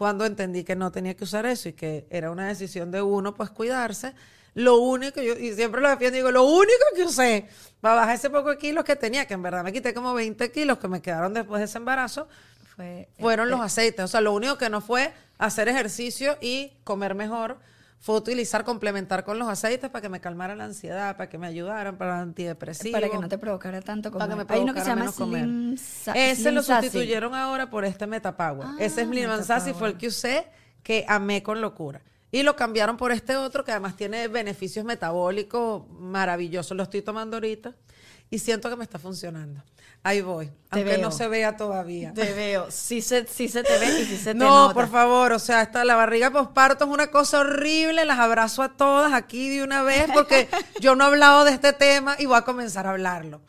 [0.00, 3.34] cuando entendí que no tenía que usar eso y que era una decisión de uno,
[3.34, 4.14] pues cuidarse,
[4.54, 7.46] lo único, yo, y siempre lo defiendo, digo, lo único que usé
[7.82, 10.50] para bajar ese poco de kilos que tenía, que en verdad me quité como 20
[10.52, 12.28] kilos que me quedaron después de ese embarazo,
[12.74, 14.02] Fue, fueron los aceites.
[14.02, 17.58] O sea, lo único que no fue hacer ejercicio y comer mejor
[18.00, 21.46] fue utilizar, complementar con los aceites para que me calmara la ansiedad, para que me
[21.46, 22.92] ayudaran para antidepresivo.
[22.92, 25.10] para que no te provocara tanto como para que me Hay uno que se provocara
[25.10, 25.44] llama comer.
[25.44, 25.74] Slim,
[26.16, 26.86] Ese Slim lo Sassy.
[26.86, 28.66] sustituyeron ahora por este Metapower.
[28.66, 30.46] Ah, Ese Slim and Sassy fue el que usé,
[30.82, 32.00] que amé con locura.
[32.32, 36.74] Y lo cambiaron por este otro que además tiene beneficios metabólicos maravillosos.
[36.76, 37.74] Lo estoy tomando ahorita.
[38.30, 39.62] Y siento que me está funcionando.
[40.02, 41.00] Ahí voy, Te aunque veo.
[41.02, 42.14] no se vea todavía.
[42.14, 42.70] Te veo.
[42.70, 44.74] Sí se, sí se te ve y sí se te No, nota.
[44.74, 48.76] por favor, o sea, hasta la barriga posparto es una cosa horrible, las abrazo a
[48.76, 50.48] todas aquí de una vez porque
[50.80, 53.42] yo no he hablado de este tema y voy a comenzar a hablarlo.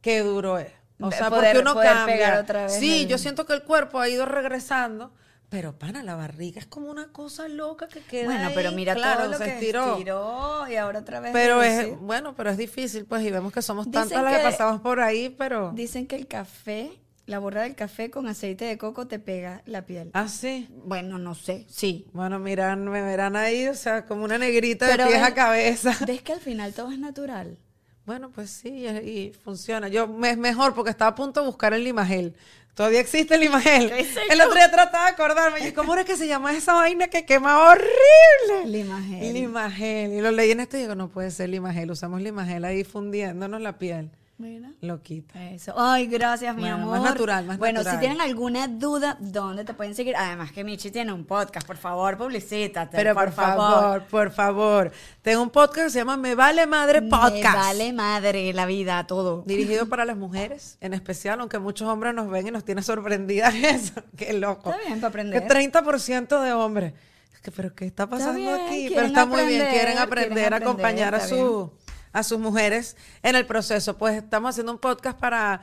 [0.00, 0.70] Qué duro es.
[1.00, 2.06] O sea, poder- porque uno cambia.
[2.06, 5.12] pegar otra vez sí, el- yo siento que el cuerpo ha ido regresando,
[5.48, 9.20] pero pana, la barriga es como una cosa loca que queda Bueno, pero mira claro,
[9.22, 9.92] todo lo se que estiró.
[9.92, 11.32] estiró y ahora otra vez.
[11.32, 14.42] Pero es, bueno, pero es difícil, pues, y vemos que somos Dicen tantas las que
[14.42, 15.72] pasamos por ahí, pero...
[15.74, 16.90] Dicen que el café,
[17.26, 20.10] la borra del café con aceite de coco te pega la piel.
[20.12, 20.68] Ah, sí.
[20.84, 22.06] Bueno, no sé, sí.
[22.12, 25.34] Bueno, miran, me verán ahí, o sea, como una negrita Pero de pies ves- a
[25.34, 25.96] cabeza.
[26.06, 27.56] ¿Ves que al final todo es natural?
[28.04, 29.88] Bueno, pues sí, y, funciona.
[29.88, 32.34] Yo es mejor porque estaba a punto de buscar el limagel.
[32.78, 33.90] Todavía existe el limagel.
[33.90, 35.66] ¿Qué sé El otro día trataba de acordarme.
[35.66, 38.66] Y, ¿Cómo era que se llama esa vaina que quema horrible?
[38.66, 39.34] Limagel.
[39.34, 40.12] Limagel.
[40.12, 41.90] Y lo leí en esto y digo, no puede ser limagel.
[41.90, 44.12] Usamos limagel ahí fundiéndonos la piel.
[44.38, 44.70] Mira.
[44.82, 45.50] Lo quita.
[45.50, 45.74] Eso.
[45.76, 47.00] Ay, gracias, mi Bueno, amor.
[47.00, 47.96] más natural, más bueno, natural.
[47.96, 50.14] si tienen alguna duda, ¿dónde te pueden seguir?
[50.14, 52.96] Además que Michi tiene un podcast, por favor, publicítate.
[52.96, 54.92] Pero por, favor, por favor.
[55.22, 57.42] Tengo un podcast que se llama Me Vale Madre Podcast.
[57.42, 59.42] Me vale madre la vida, todo.
[59.44, 63.52] Dirigido para las mujeres, en especial, aunque muchos hombres nos ven y nos tiene sorprendidas
[63.56, 63.94] eso.
[64.16, 64.70] Qué loco.
[64.70, 65.42] Está bien, para aprender.
[65.42, 66.94] Que 30% de hombres.
[67.34, 68.88] Es que, pero ¿qué está pasando bien, aquí?
[68.94, 71.72] Pero está muy bien, aprender, quieren aprender, a acompañar a, su,
[72.18, 73.96] a sus mujeres en el proceso.
[73.96, 75.60] Pues estamos haciendo un podcast para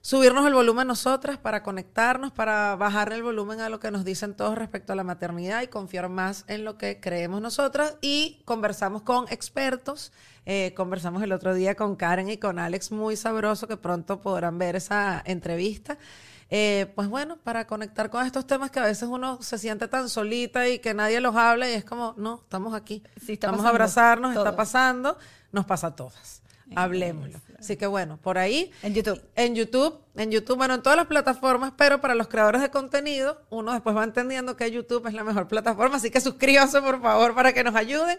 [0.00, 4.34] subirnos el volumen nosotras, para conectarnos, para bajarle el volumen a lo que nos dicen
[4.34, 7.96] todos respecto a la maternidad y confiar más en lo que creemos nosotras.
[8.00, 10.12] Y conversamos con expertos.
[10.46, 14.56] Eh, conversamos el otro día con Karen y con Alex, muy sabroso, que pronto podrán
[14.56, 15.98] ver esa entrevista.
[16.50, 20.08] Eh, pues bueno, para conectar con estos temas que a veces uno se siente tan
[20.08, 23.02] solita y que nadie los habla y es como, no, estamos aquí.
[23.22, 24.44] Sí, está Vamos a abrazarnos, Todo.
[24.46, 25.18] está pasando,
[25.52, 26.42] nos pasa a todas.
[26.76, 27.40] Hablemoslo.
[27.58, 28.70] Así que bueno, por ahí.
[28.82, 29.22] En YouTube.
[29.34, 33.42] En YouTube, en YouTube, bueno, en todas las plataformas, pero para los creadores de contenido,
[33.50, 37.34] uno después va entendiendo que YouTube es la mejor plataforma, así que suscríbanse por favor
[37.34, 38.18] para que nos ayuden.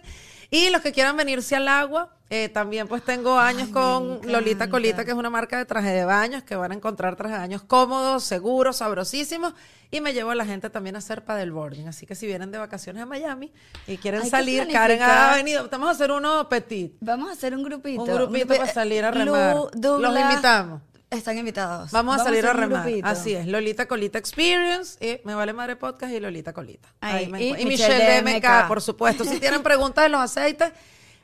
[0.52, 4.68] Y los que quieran venirse al agua, eh, también pues tengo años con Lolita.
[4.68, 7.42] Colita, que es una marca de traje de baños, que van a encontrar trajes de
[7.42, 9.54] baños cómodos, seguros, sabrosísimos.
[9.92, 11.88] Y me llevo a la gente también a hacer paddleboarding.
[11.88, 13.52] Así que si vienen de vacaciones a Miami
[13.88, 15.68] y quieren Hay salir, Karen ha venido.
[15.70, 16.94] Vamos a hacer uno petit.
[17.00, 18.04] Vamos a hacer un grupito.
[18.04, 19.56] Un grupito grupi- para salir a Lu, remar.
[19.74, 20.82] Douglas, Los invitamos.
[21.10, 21.90] Están invitados.
[21.90, 22.84] Vamos a salir a un remar.
[22.84, 23.08] grupito.
[23.08, 26.88] Así es, Lolita Colita Experience, y Me Vale Madre Podcast y Lolita Colita.
[27.02, 28.46] Ahí, me y y Michelle Michelle DMK.
[28.46, 29.24] DMK, por supuesto.
[29.24, 30.72] Si tienen preguntas de los aceites,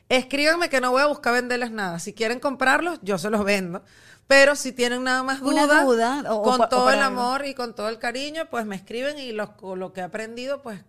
[0.09, 1.99] escríbanme que no voy a buscar venderles nada.
[1.99, 3.83] Si quieren comprarlos, yo se los vendo.
[4.27, 7.21] Pero si tienen nada más Una dudas, duda, o- con o todo el algo.
[7.21, 10.61] amor y con todo el cariño, pues me escriben y lo, lo que he aprendido,
[10.63, 10.81] pues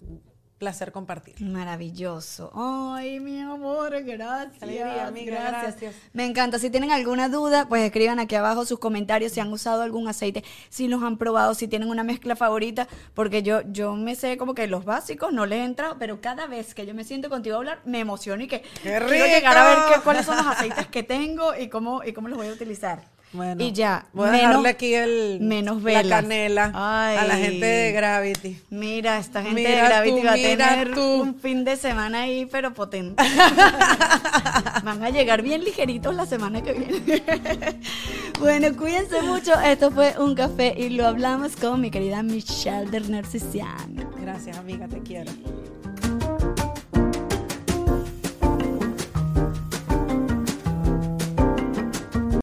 [0.59, 1.35] placer compartir.
[1.43, 2.51] Maravilloso.
[2.55, 4.63] Ay, mi amor, gracias.
[4.63, 5.95] Alegría, amiga, gracias.
[6.15, 6.59] Me encanta.
[6.59, 10.43] Si tienen alguna duda, pues escriban aquí abajo sus comentarios si han usado algún aceite,
[10.71, 14.55] si los han probado, si tienen una mezcla favorita, porque yo, yo me sé como
[14.55, 17.57] que los básicos no les he entrado, pero cada vez que yo me siento contigo
[17.57, 20.47] a hablar, me emociono y que ¡Qué quiero llegar a ver qué- cuáles son los
[20.57, 23.03] aceites que tengo y cómo, y cómo los voy a utilizar.
[23.33, 26.21] Bueno, y ya, Voy a menos- dejarle aquí el, menos la velas.
[26.23, 27.43] canela a la Ay.
[27.43, 28.61] gente de Gravity.
[28.71, 31.23] Mira, esta gente Mira de Gravity tú, va a tener tú.
[31.23, 33.23] un fin de semana ahí, pero potente.
[34.85, 37.21] Van a llegar bien ligeritos la semana que viene.
[38.41, 39.53] bueno, cuídense mucho.
[39.61, 44.09] Esto fue Un Café y lo hablamos con mi querida Michelle del Narcisian.
[44.23, 45.33] Gracias, amiga, te quiero.